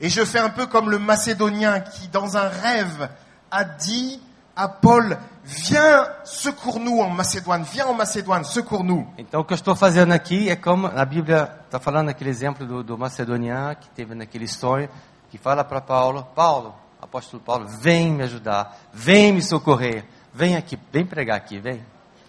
Et 0.00 0.08
je 0.08 0.24
fais 0.24 0.40
un 0.40 0.50
peu 0.50 0.66
comme 0.66 0.90
le 0.90 0.98
Macédonien 0.98 1.80
qui, 1.80 2.08
dans 2.08 2.36
un 2.36 2.48
rêve, 2.48 3.08
a 3.50 3.64
dit 3.64 4.20
à 4.56 4.68
Paul, 4.68 5.16
viens, 5.44 6.06
secours-nous 6.24 7.00
en 7.00 7.10
Macédoine, 7.10 7.64
viens 7.64 7.86
en 7.86 7.94
Macédoine, 7.94 8.44
secours-nous. 8.44 9.06
Então 9.18 9.40
o 9.40 9.44
que 9.44 9.52
eu 9.52 9.56
estou 9.56 9.74
fazendo 9.74 10.12
aqui 10.12 10.48
é 10.48 10.56
como 10.56 10.88
na 10.88 11.04
Bíblia 11.04 11.50
está 11.64 11.80
falando 11.80 12.08
aquele 12.08 12.30
exemplo 12.30 12.66
do, 12.66 12.82
do 12.82 12.96
macedoniano 12.96 13.76
que 13.76 13.88
teve 13.90 14.14
naquele 14.14 14.46
sonho, 14.46 14.88
que 15.30 15.38
fala 15.38 15.64
para 15.64 15.80
Paulo, 15.80 16.24
Paulo, 16.34 16.74
apóstolo 17.00 17.42
Paulo, 17.42 17.66
vem 17.66 18.12
me 18.12 18.22
ajudar, 18.22 18.76
vem 18.92 19.32
me 19.32 19.42
socorrer, 19.42 20.04
vem 20.32 20.56
aqui, 20.56 20.78
vem 20.92 21.04
pregar 21.04 21.36
aqui, 21.36 21.58
vem. 21.58 21.82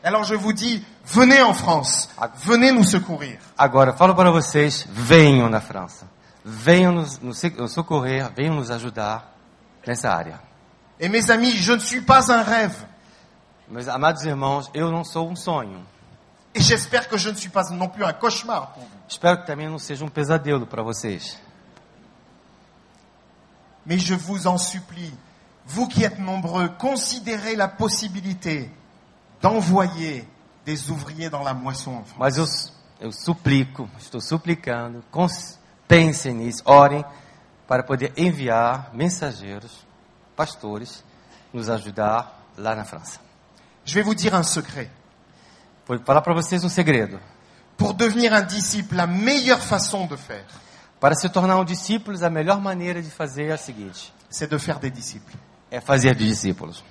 Alors 0.04 0.24
je 0.24 0.36
vous 0.36 0.54
dis, 0.54 0.86
venez 1.04 1.42
en 1.42 1.54
France, 1.54 2.10
venez 2.36 2.72
nous 2.72 2.84
secourir. 2.84 3.40
Agora, 3.58 3.92
falo 3.94 4.14
para 4.14 4.30
vocês, 4.30 4.88
venham 4.88 5.50
na 5.50 5.60
França. 5.60 6.08
Venham 6.44 6.94
nos, 6.94 7.20
nos 7.20 7.72
socorrer, 7.72 8.32
venham 8.36 8.54
nos 8.54 8.70
ajudar 8.70 9.34
nessa 9.86 10.12
área. 10.12 10.40
Et 11.00 11.10
mes 11.10 11.30
amis, 11.30 11.52
je 11.52 11.74
ne 11.74 11.80
suis 11.80 12.02
pas 12.02 12.32
un 12.32 12.42
rêve. 12.42 12.86
Meus 13.68 13.88
amados 13.88 14.24
irmãos, 14.24 14.70
eu 14.74 14.92
não 14.92 15.04
sou 15.04 15.30
um 15.30 15.36
sonho. 15.36 15.84
Et 16.54 16.62
j'espère 16.62 17.10
que 17.10 17.18
je 17.18 17.30
ne 17.30 17.36
suis 17.36 17.50
pas 17.50 17.70
non 17.72 17.90
plus 17.90 18.06
un 18.06 18.14
cauchemar 18.14 18.72
pour 18.74 18.84
vous. 18.84 18.90
Espero 19.10 19.40
que 19.40 19.48
também 19.48 19.68
não 19.68 19.80
seja 19.80 20.06
um 20.06 20.08
pesadelo 20.08 20.66
para 20.66 20.84
vocês. 20.84 21.38
Mais 23.86 24.00
je 24.00 24.16
vous 24.16 24.48
en 24.48 24.58
supplie, 24.58 25.14
vous 25.66 25.88
qui 25.88 26.04
êtes 26.04 26.20
nombreux, 26.20 26.70
considérez 26.70 27.56
la 27.56 27.68
possibilité 27.68 28.72
d'envoyer 29.42 30.28
des 30.66 30.90
ouvriers 30.90 31.30
dans 31.30 31.44
la 31.44 31.54
moisson 31.54 31.98
en 31.98 32.04
France. 32.04 32.18
Mas 32.18 32.38
eu, 32.38 33.08
eu 33.08 33.12
suplico, 33.12 33.90
estou 34.00 34.22
suplicando, 34.22 35.04
pensem 35.88 36.34
nisso, 36.34 36.64
orem 36.66 37.04
para 37.68 37.84
poder 37.84 38.14
enviar 38.18 38.92
mensageiros, 38.94 39.85
pastores, 40.36 41.04
nos 41.54 41.70
ajudar 41.70 42.42
lá 42.58 42.76
na 42.76 42.84
França. 42.86 43.20
Je 43.84 43.94
vais 43.94 44.04
vous 44.04 44.16
dire 44.16 44.34
un 44.36 44.44
secret. 44.44 44.90
Vou 45.88 46.00
falar 46.00 46.22
para 46.22 46.34
vocês 46.34 46.64
um 46.64 46.70
segredo. 46.70 47.20
Pour 47.78 47.94
devenir 47.94 48.34
un 48.34 48.42
disciple, 48.42 48.96
la 48.96 49.06
meilleure 49.08 49.62
façon 49.62 50.08
de 50.08 50.16
faire, 50.16 50.46
Para 51.00 51.14
se 51.14 51.30
tornar 51.30 51.60
um 51.60 51.66
discípulo, 51.66 52.18
a 52.24 52.30
melhor 52.30 52.60
maneira 52.60 53.02
de 53.02 53.12
fazer 53.12 53.50
é 53.50 53.52
a 53.52 53.58
seguinte: 53.58 54.14
c'est 54.30 54.50
de 54.50 54.58
faire 54.58 54.80
des 54.80 54.90
disciples. 54.92 55.36
é 55.70 55.80
fazer 55.82 56.16
de 56.16 56.26
discípulos. 56.26 56.84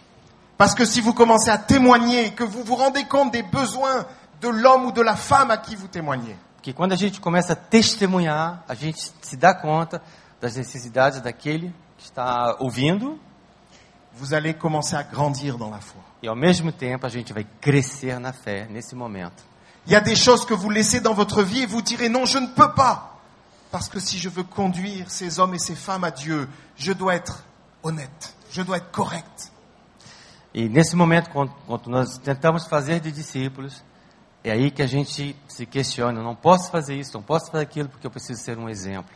Parce 0.57 0.75
que 0.75 0.85
si 0.87 1.01
vous 1.01 1.15
commencez 1.15 1.51
à 1.51 1.59
témoigner, 1.59 2.31
que 2.33 2.45
vous 2.45 2.63
vous 2.63 2.77
rendez 2.77 3.05
compte 3.07 3.33
des 3.33 3.43
besoins 3.43 4.07
de 4.41 4.49
l'homme 4.49 4.87
ou 4.87 4.93
de 4.93 5.03
la 5.03 5.17
femme 5.17 5.51
à 5.51 5.57
qui 5.57 5.75
vous 5.75 5.89
témoignez, 5.89 6.37
Porque 6.57 6.73
quando 6.73 6.93
a 6.93 6.97
gente 6.97 7.21
começa 7.21 7.55
a 7.55 7.57
testemunhar, 7.57 8.63
a 8.69 8.75
gente 8.75 9.01
se 9.21 9.37
dá 9.37 9.53
conta 9.53 10.01
das 10.41 10.55
necessidades 10.57 11.21
daquele 11.21 11.75
que 11.99 12.05
está 12.05 12.57
ouvindo 12.61 13.19
vous 14.17 14.35
allez 14.35 14.55
commencer 14.55 14.97
à 14.97 15.03
grandir 15.03 15.59
dans 15.59 15.71
la 15.71 15.81
foi. 15.81 16.01
e 16.23 16.29
ao 16.29 16.37
mesmo 16.37 16.73
tempo 16.73 17.05
a 17.05 17.09
gente 17.09 17.33
vai 17.33 17.47
crescer 17.61 18.19
na 18.19 18.33
fé 18.33 18.67
nesse 18.71 18.95
momento. 18.95 19.43
Il 19.87 19.93
y 19.93 19.97
a 19.97 20.01
des 20.01 20.17
choses 20.17 20.47
que 20.47 20.55
vous 20.55 20.71
laissez 20.71 21.01
dans 21.01 21.13
votre 21.13 21.43
vie 21.43 21.63
et 21.63 21.67
vous 21.67 21.83
direz 21.83 22.09
non, 22.09 22.25
je 22.25 22.39
ne 22.39 22.47
peux 22.47 22.73
pas. 22.73 23.21
Parce 23.71 23.89
que 23.89 24.01
si 24.01 24.19
je 24.19 24.31
veux 24.31 24.45
conduire 24.45 25.11
ces 25.11 25.39
hommes 25.39 25.55
et 25.55 25.59
ces 25.59 25.75
femmes 25.75 26.05
à 26.05 26.11
Dieu, 26.11 26.49
je 26.77 26.93
dois 26.93 27.17
être 27.17 27.45
honnête, 27.83 28.35
je 28.51 28.63
dois 28.63 28.79
être 28.79 28.91
correct. 28.91 29.51
E 30.55 30.69
nesse 30.69 30.95
momento, 30.95 31.29
quando, 31.31 31.53
quando 31.67 31.91
nós 31.91 32.17
tentamos 32.19 32.67
fazer 32.67 33.01
de 33.01 33.11
discípulos, 33.11 33.83
é 34.45 34.53
aí 34.53 34.71
que 34.71 34.83
a 34.83 34.87
gente 34.87 35.37
se 35.49 35.67
questiona: 35.67 36.23
não 36.23 36.37
posso 36.37 36.71
fazer 36.71 36.97
isso, 36.97 37.13
não 37.15 37.23
posso 37.23 37.51
fazer 37.51 37.65
aquilo, 37.65 37.89
porque 37.89 38.07
eu 38.07 38.11
preciso 38.11 38.41
ser 38.41 38.57
um 38.57 38.69
exemplo. 38.69 39.13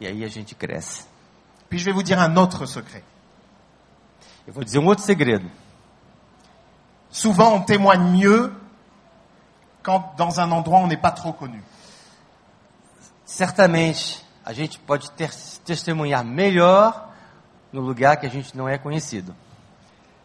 E 0.00 0.06
aí 0.06 0.24
a 0.24 0.28
gente 0.28 0.54
cresce. 0.54 1.04
Puis 1.68 1.80
je 1.80 1.84
vais 1.84 1.92
vous 1.92 2.04
dire 2.04 2.18
un 2.18 2.36
autre 2.36 2.64
secret. 2.66 3.02
Eu 4.46 4.52
vou 4.52 4.62
dizer 4.62 4.78
um 4.78 4.86
outro 4.86 5.04
segredo. 5.04 5.50
Souvent, 7.10 7.54
on 7.54 7.62
témoigne 7.62 8.10
mieux 8.10 8.52
quand 9.82 10.14
dans 10.16 10.38
un 10.40 10.50
endroit 10.52 10.80
on 10.80 10.86
n'est 10.86 11.00
pas 11.00 11.10
trop 11.10 11.32
connu. 11.32 11.62
Certamente, 13.24 14.24
a 14.44 14.52
gente 14.52 14.78
pode 14.78 15.10
ter, 15.12 15.30
testemunhar 15.64 16.24
melhor 16.24 17.10
no 17.72 17.80
lugar 17.80 18.16
que 18.16 18.26
a 18.26 18.30
gente 18.30 18.56
não 18.56 18.68
é 18.68 18.78
conhecido. 18.78 19.34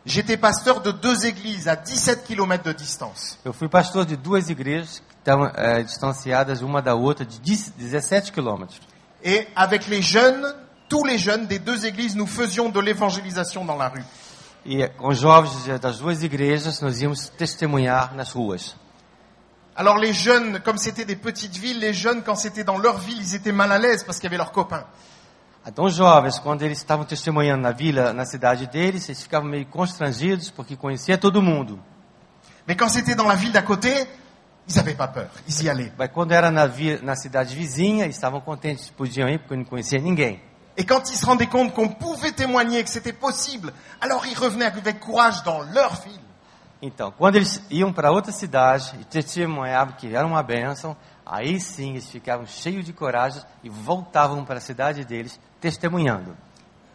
J'étais 0.03 0.37
pasteur 0.37 0.81
de 0.81 0.91
deux 0.91 1.25
églises 1.25 1.67
à 1.67 1.75
17 1.75 2.23
km 2.23 2.63
de 2.63 2.73
distance. 2.73 3.37
Eu 3.45 3.53
fui 3.53 3.67
pastor 3.69 4.03
de 4.03 4.15
duas 4.15 4.49
igrejas 4.49 4.99
que 4.99 5.15
estão 5.15 5.45
eh, 5.55 5.83
distanciadas 5.83 6.61
uma 6.61 6.81
da 6.81 6.95
outra 6.95 7.23
de 7.23 7.39
10 7.39 7.73
17 7.77 8.31
quilômetros. 8.31 8.81
Et 9.23 9.47
avec 9.55 9.87
les 9.87 10.01
jeunes, 10.01 10.43
tous 10.91 11.05
les 11.05 11.17
jeunes 11.17 11.47
des 11.47 11.57
deux 11.59 11.85
églises, 11.85 12.17
nous 12.17 12.27
faisions 12.27 12.67
de 12.67 12.81
l'évangélisation 12.81 13.63
dans 13.63 13.77
la 13.77 13.87
rue. 13.87 14.03
E 14.65 14.89
com 14.97 15.07
os 15.07 15.17
jovens 15.17 15.65
das 15.79 15.99
duas 15.99 16.21
igrejas, 16.21 16.81
nós 16.81 16.99
íamos 17.01 17.29
testemunhar 17.29 18.13
nas 18.13 18.33
ruas. 18.33 18.75
Alors 19.73 19.97
les 19.97 20.11
jeunes, 20.13 20.59
comme 20.59 20.77
c'était 20.77 21.05
des 21.05 21.15
petites 21.15 21.55
villes, 21.57 21.79
les 21.79 21.93
jeunes, 21.93 22.21
quand 22.23 22.35
c'était 22.35 22.65
dans 22.65 22.77
leur 22.77 22.97
ville, 22.97 23.19
ils 23.21 23.33
étaient 23.35 23.53
mal 23.53 23.71
à 23.71 23.79
l'aise 23.79 24.03
parce 24.03 24.17
qu'il 24.19 24.25
y 24.25 24.27
avait 24.27 24.37
leurs 24.37 24.51
copains. 24.51 24.85
Então, 25.65 25.85
os 25.85 25.95
jovens, 25.95 26.39
quando 26.39 26.63
eles 26.63 26.77
estavam 26.79 27.05
testemunhando 27.05 27.61
na 27.61 27.71
vila, 27.71 28.11
na 28.11 28.25
cidade 28.25 28.67
deles, 28.67 29.07
eles 29.07 29.21
ficavam 29.23 29.47
meio 29.49 29.65
constrangidos 29.67 30.51
porque 30.51 30.75
conhecia 30.75 31.17
todo 31.17 31.41
mundo. 31.41 31.79
Mais 32.67 32.75
quand 32.75 32.89
c'était 32.89 33.15
dans 33.15 33.27
la 33.27 33.35
ville 33.35 33.53
d'à 33.53 33.61
côté, 33.61 34.07
ils 34.67 34.75
n'avaient 34.75 34.97
pas 34.97 35.07
peur, 35.07 35.29
ils 35.47 35.63
y 35.63 35.69
allaient. 35.69 35.93
Mas 35.97 36.09
quando 36.13 36.33
era 36.33 36.51
na, 36.51 36.67
vi- 36.67 36.99
na 37.01 37.15
cidade 37.15 37.55
vizinha, 37.55 38.03
eles 38.03 38.15
estavam 38.17 38.41
contentes, 38.41 38.89
podiam 38.89 39.29
ir 39.29 39.39
porque 39.39 39.55
não 39.55 39.63
conhecia 39.63 39.99
ninguém. 39.99 40.41
Et 40.77 40.85
quand 40.85 41.09
ils 41.09 41.17
se 41.17 41.25
rendaient 41.25 41.47
compte 41.47 41.73
qu'on 41.73 41.89
pouvait 41.89 42.31
témoigner, 42.31 42.83
que 42.83 42.89
c'était 42.89 43.13
possible, 43.13 43.73
alors 43.99 44.25
ils 44.25 44.37
revenaient 44.37 44.65
avec 44.65 44.99
courage 44.99 45.43
dans 45.43 45.61
leur 45.61 45.95
ville. 46.01 46.19
Então, 46.81 47.11
quando 47.15 47.35
eles 47.35 47.61
iam 47.69 47.93
para 47.93 48.11
outra 48.11 48.31
cidade 48.31 48.95
e 48.99 49.05
testemunhavam 49.05 49.93
que 49.95 50.15
era 50.15 50.25
uma 50.25 50.41
bênção, 50.41 50.95
aí 51.25 51.59
sim 51.59 51.91
eles 51.91 52.09
ficavam 52.09 52.47
cheios 52.47 52.83
de 52.85 52.91
coragem 52.93 53.41
e 53.63 53.69
voltavam 53.69 54.43
para 54.43 54.57
a 54.57 54.61
cidade 54.61 55.05
deles 55.05 55.39
testemunhando. 55.59 56.35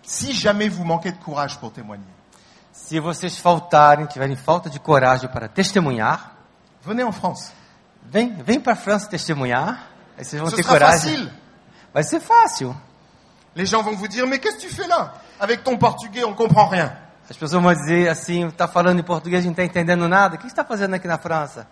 Si 0.03 0.33
jamais 0.33 0.69
vous 0.73 0.85
manquez 0.85 1.13
de 1.13 1.21
courage 1.21 1.57
pour 1.59 1.71
témoigner, 1.71 2.07
Se 2.73 2.99
vocês 3.01 3.39
faltarem, 3.39 4.07
tiverem 4.07 4.37
falta 4.37 4.69
de 4.69 4.79
coragem 4.81 5.29
para 5.31 5.49
testemunhar, 5.49 6.37
venez 6.83 7.07
en 7.07 7.13
France. 7.13 7.53
vem, 8.03 8.35
vem 8.43 8.61
para 8.61 8.73
a 8.73 8.77
França 8.77 9.09
testemunhar, 9.09 9.89
aí 10.19 10.25
vocês 10.25 10.41
vão 10.41 10.51
Ce 10.51 10.57
ter 10.57 10.63
sera 10.65 10.75
coragem. 10.75 11.13
facile. 11.15 11.33
Vai 11.95 12.03
ser 12.03 12.21
fácil. 12.21 12.77
Les 13.57 13.67
gens 13.67 13.83
vont 13.83 13.97
vous 13.97 14.07
dire, 14.07 14.27
mais 14.27 14.39
qu'est-ce 14.39 14.57
que 14.57 14.61
tu 14.61 14.69
fais 14.69 14.87
là? 14.87 15.15
Avec 15.41 15.65
ton 15.65 15.77
portugais, 15.77 16.25
on 16.25 16.35
comprend 16.35 16.69
rien. 16.69 16.97
As 17.29 17.37
pessoas 17.37 17.61
vão 17.61 17.73
dizer 17.75 18.09
assim, 18.09 18.47
está 18.47 18.69
falando 18.69 19.01
em 19.01 19.03
português, 19.03 19.45
não 19.45 19.51
está 19.51 19.65
entendendo 19.65 20.07
nada. 20.09 20.37
O 20.37 20.39
que 20.39 20.47
está 20.47 20.65
fazendo 20.65 20.95
aqui 20.95 21.09
na 21.09 21.19
França? 21.19 21.67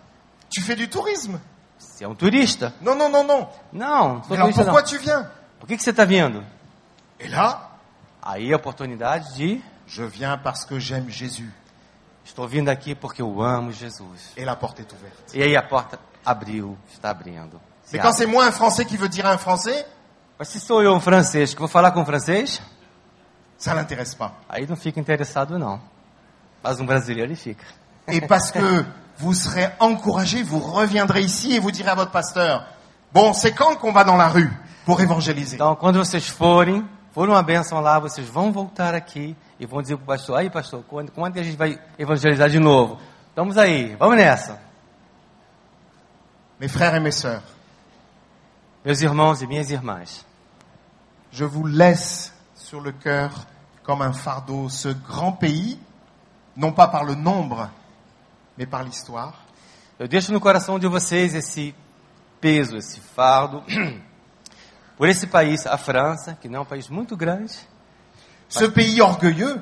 Tu 0.53 0.61
fais 0.61 0.77
du 0.77 0.87
tourisme. 0.89 1.39
Você 1.77 2.03
é 2.03 2.07
um 2.07 2.15
turista. 2.15 2.73
Non, 2.81 2.95
non, 2.95 3.07
non, 3.09 3.23
non. 3.23 3.47
Não, 3.71 4.15
não 4.15 4.23
sou 4.23 4.35
Alors 4.35 4.51
turista 4.51 4.63
não. 4.65 4.73
pourquoi 4.73 4.83
tu 4.83 4.97
viens? 4.97 5.25
Por 5.59 5.67
que, 5.67 5.77
que 5.77 5.83
você 5.83 5.91
está 5.91 6.03
vindo? 6.03 6.43
Et 7.19 7.29
là, 7.29 7.71
Aí 8.21 8.51
a 8.51 8.55
oportunidade 8.57 9.35
de, 9.35 9.61
je 9.85 10.03
viens 10.03 10.35
parce 10.37 10.65
que 10.65 10.79
j'aime 10.79 11.09
Jésus. 11.09 11.53
estou 12.25 12.47
vindo 12.47 12.69
aqui 12.69 12.95
porque 12.95 13.21
eu 13.21 13.39
amo 13.41 13.71
Jesus. 13.71 14.33
Et 14.35 14.43
la 14.43 14.55
porte 14.55 14.79
est 14.81 14.91
ouverte. 14.91 15.37
E 15.37 15.43
aí 15.43 15.55
a 15.55 15.61
porta 15.61 15.99
abriu, 16.25 16.75
está 16.91 17.11
abrindo. 17.11 17.61
Mais 17.93 17.99
quand 18.01 18.11
c'est 18.13 18.25
moi 18.25 18.43
un 18.45 18.51
Français 18.51 18.83
qui 18.83 18.97
veut 18.97 19.07
dire 19.09 19.27
à 19.27 19.31
un 19.31 19.37
Français, 19.37 19.85
Mas 20.37 20.49
se 20.49 20.59
sou 20.59 20.83
eu 20.83 20.93
um 20.93 20.99
francês 20.99 21.53
que 21.53 21.59
vou 21.59 21.69
falar 21.69 21.91
com 21.91 22.01
um 22.01 22.05
francês, 22.05 22.61
ça 23.57 23.73
l'intéresse 23.73 24.15
pas. 24.15 24.31
aí 24.49 24.67
não 24.67 24.75
fica 24.75 24.99
interessado 24.99 25.57
não. 25.57 25.81
Mas 26.61 26.79
um 26.79 26.85
brasileiro 26.85 27.29
ele 27.29 27.35
fica. 27.35 27.63
Et 28.07 28.21
parce 28.21 28.51
que 28.51 28.85
vous 29.17 29.33
serez 29.33 29.71
encouragé, 29.79 30.43
vous 30.43 30.59
reviendrez 30.59 31.21
ici 31.21 31.55
et 31.55 31.59
vous 31.59 31.71
direz 31.71 31.89
à 31.89 31.95
votre 31.95 32.11
pasteur, 32.11 32.65
bon, 33.13 33.33
c'est 33.33 33.53
quand 33.53 33.75
qu'on 33.77 33.93
va 33.93 34.03
dans 34.03 34.17
la 34.17 34.27
rue 34.27 34.51
pour 34.85 35.01
évangéliser 35.01 35.55
Então, 35.55 35.75
quando 35.75 35.97
vocês 35.97 36.27
forem, 36.27 36.87
for 37.13 37.29
uma 37.29 37.41
bênção 37.41 37.79
lá, 37.79 37.97
vocês 37.97 38.27
vão 38.27 38.51
voltar 38.51 38.93
aqui 38.93 39.35
e 39.59 39.65
vão 39.65 39.81
dizer 39.81 39.95
para 39.95 40.03
o 40.03 40.07
pastor, 40.07 40.37
aí 40.37 40.49
pastor, 40.49 40.83
quando, 40.87 41.11
quando 41.11 41.33
que 41.33 41.39
a 41.39 41.43
gente 41.43 41.57
vai 41.57 41.79
evangelizar 41.97 42.49
de 42.49 42.59
novo? 42.59 42.99
Vamos 43.35 43.57
aí, 43.57 43.95
vamos 43.95 44.17
nessa. 44.17 44.59
Mes 46.59 46.71
frères 46.71 46.95
et 46.95 46.99
mes 47.01 47.15
sœurs, 47.15 47.43
Meus 48.85 49.01
irmãos 49.01 49.41
e 49.41 49.47
minhas 49.47 49.71
irmãs, 49.71 50.23
je 51.31 51.43
vous 51.43 51.65
laisse 51.65 52.31
sur 52.55 52.79
le 52.81 52.91
cœur 52.91 53.31
comme 53.83 54.01
un 54.03 54.13
fardeau 54.13 54.69
ce 54.69 54.89
grand 54.89 55.31
pays, 55.31 55.79
non 56.55 56.71
pas 56.71 56.87
par 56.87 57.03
le 57.03 57.15
nombre, 57.15 57.69
mais 58.57 58.65
par 58.67 58.83
l'histoire. 58.83 59.33
eu 59.99 60.07
deixo 60.07 60.31
no 60.33 60.39
coração 60.39 60.77
de 60.77 60.87
vocês 60.87 61.33
esse 61.33 61.73
peso, 62.39 62.77
esse 62.77 62.99
fardo, 62.99 63.63
por 64.97 65.07
esse 65.07 65.25
país, 65.27 65.65
a 65.65 65.77
França, 65.77 66.37
que 66.39 66.47
não 66.49 66.59
é 66.59 66.61
um 66.61 66.65
país 66.65 66.89
muito 66.89 67.15
grande, 67.17 67.53
Ce 68.47 68.69
pays 68.69 68.99
orgueilleux, 69.01 69.59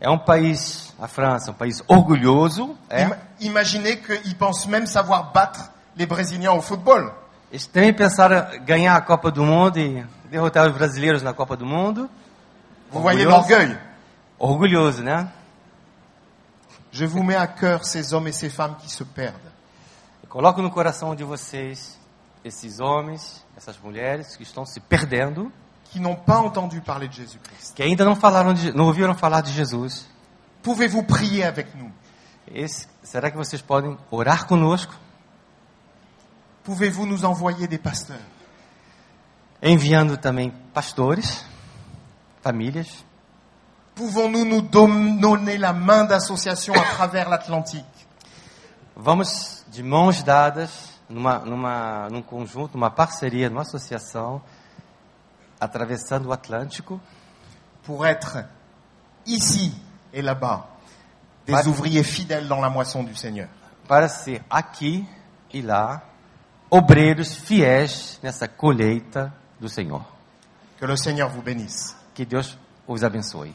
é 0.00 0.10
um 0.10 0.18
país, 0.18 0.92
a 0.98 1.06
França, 1.06 1.52
um 1.52 1.54
país 1.54 1.80
orgulhoso, 1.86 2.76
é. 2.90 3.04
im- 3.04 3.16
imaginez 3.40 3.96
qu'ils 3.96 4.34
pensent 4.36 4.66
même 4.66 4.86
savoir 4.86 5.32
battre 5.32 5.70
les 5.96 6.06
Brésiliens 6.06 6.52
au 6.52 6.60
football. 6.60 7.12
Eles 7.50 7.66
também 7.66 7.92
pensaram 7.94 8.46
ganhar 8.64 8.94
a 8.96 9.00
Copa 9.00 9.30
do 9.30 9.42
Mundo 9.44 9.78
e 9.78 10.04
derrotar 10.30 10.66
os 10.68 10.74
brasileiros 10.74 11.22
na 11.22 11.32
Copa 11.32 11.56
do 11.56 11.64
Mundo. 11.64 12.08
Vous 12.90 13.00
voyez 13.00 13.24
l'orgueil. 13.26 13.76
Orgulhoso, 14.38 15.02
né? 15.02 15.28
Je 16.92 17.04
vous 17.06 17.22
mets 17.22 17.36
à 17.36 17.46
cœur 17.46 17.84
ces 17.84 18.12
hommes 18.14 18.28
et 18.28 18.32
ces 18.32 18.48
femmes 18.50 18.76
qui 18.76 18.90
se 18.90 19.04
perdent. 19.04 19.34
Eu 20.22 20.28
coloco 20.28 20.60
no 20.62 20.70
coração 20.70 21.14
de 21.14 21.24
vocês 21.24 21.98
esses 22.44 22.80
homens, 22.80 23.44
essas 23.56 23.78
mulheres 23.78 24.36
que 24.36 24.42
estão 24.42 24.64
se 24.64 24.78
perdendo, 24.80 25.50
qui 25.90 25.98
n'ont 26.00 26.14
pas 26.16 26.38
entendu 26.40 26.80
parler 26.82 27.08
de 27.08 27.16
Jésus-Christ. 27.16 27.74
que 27.74 27.82
ainda 27.82 28.04
não 28.04 28.14
falaram, 28.14 28.52
de, 28.54 28.72
não 28.72 28.86
ouviram 28.86 29.14
falar 29.14 29.40
de 29.40 29.52
Jesus. 29.52 30.06
Pouvez-vous 30.62 31.02
prier 31.04 31.44
avec 31.44 31.74
nous 31.74 31.90
Esse- 32.46 32.86
será 33.02 33.30
que 33.30 33.36
vocês 33.36 33.60
podem 33.62 33.96
orar 34.10 34.46
conosco, 34.46 34.94
Pouvez-vous 36.68 37.06
nous 37.06 37.24
envoyer 37.24 37.66
des 37.66 37.78
pasteurs 37.78 38.20
enviando 39.62 40.18
também 40.18 40.50
pastores, 40.74 41.42
famílias? 42.42 43.02
Pouvons-nous 43.94 44.44
nous 44.44 44.60
donner 44.60 45.56
la 45.56 45.72
main 45.72 46.04
d'association 46.04 46.74
à 46.74 46.82
travers 46.94 47.30
l'Atlantique 47.30 47.86
Vamos 48.94 49.64
de 49.72 49.82
mãos 49.82 50.22
dadas, 50.22 51.00
numa, 51.08 51.38
numa, 51.38 52.08
num 52.10 52.20
conjunto, 52.20 52.74
numa 52.74 52.90
parceria, 52.90 53.48
numa 53.48 53.62
associação, 53.62 54.42
atravessando 55.58 56.26
o 56.28 56.32
Atlântico. 56.32 57.00
pour 57.82 58.04
être 58.06 58.44
ici 59.24 59.72
et 60.12 60.20
là-bas 60.20 60.66
des 61.46 61.54
Pas- 61.54 61.66
ouvriers 61.66 62.04
fidèles 62.04 62.46
dans 62.46 62.60
la 62.60 62.68
moisson 62.68 63.02
du 63.02 63.14
Seigneur. 63.16 63.48
para 63.88 64.06
ser 64.10 64.42
aqui 64.50 65.08
e 65.50 65.62
lá 65.62 66.02
obreiros 66.70 67.36
fiéis 67.36 68.18
nessa 68.22 68.48
colheita 68.48 69.32
do 69.60 69.68
Senhor. 69.68 70.04
Que 70.78 70.86
le 70.86 70.96
Seigneur 70.96 71.28
vous 71.30 71.42
bénisse. 71.42 71.96
Que 72.14 72.24
Deus 72.24 72.56
os 72.86 73.02
abençoe. 73.02 73.52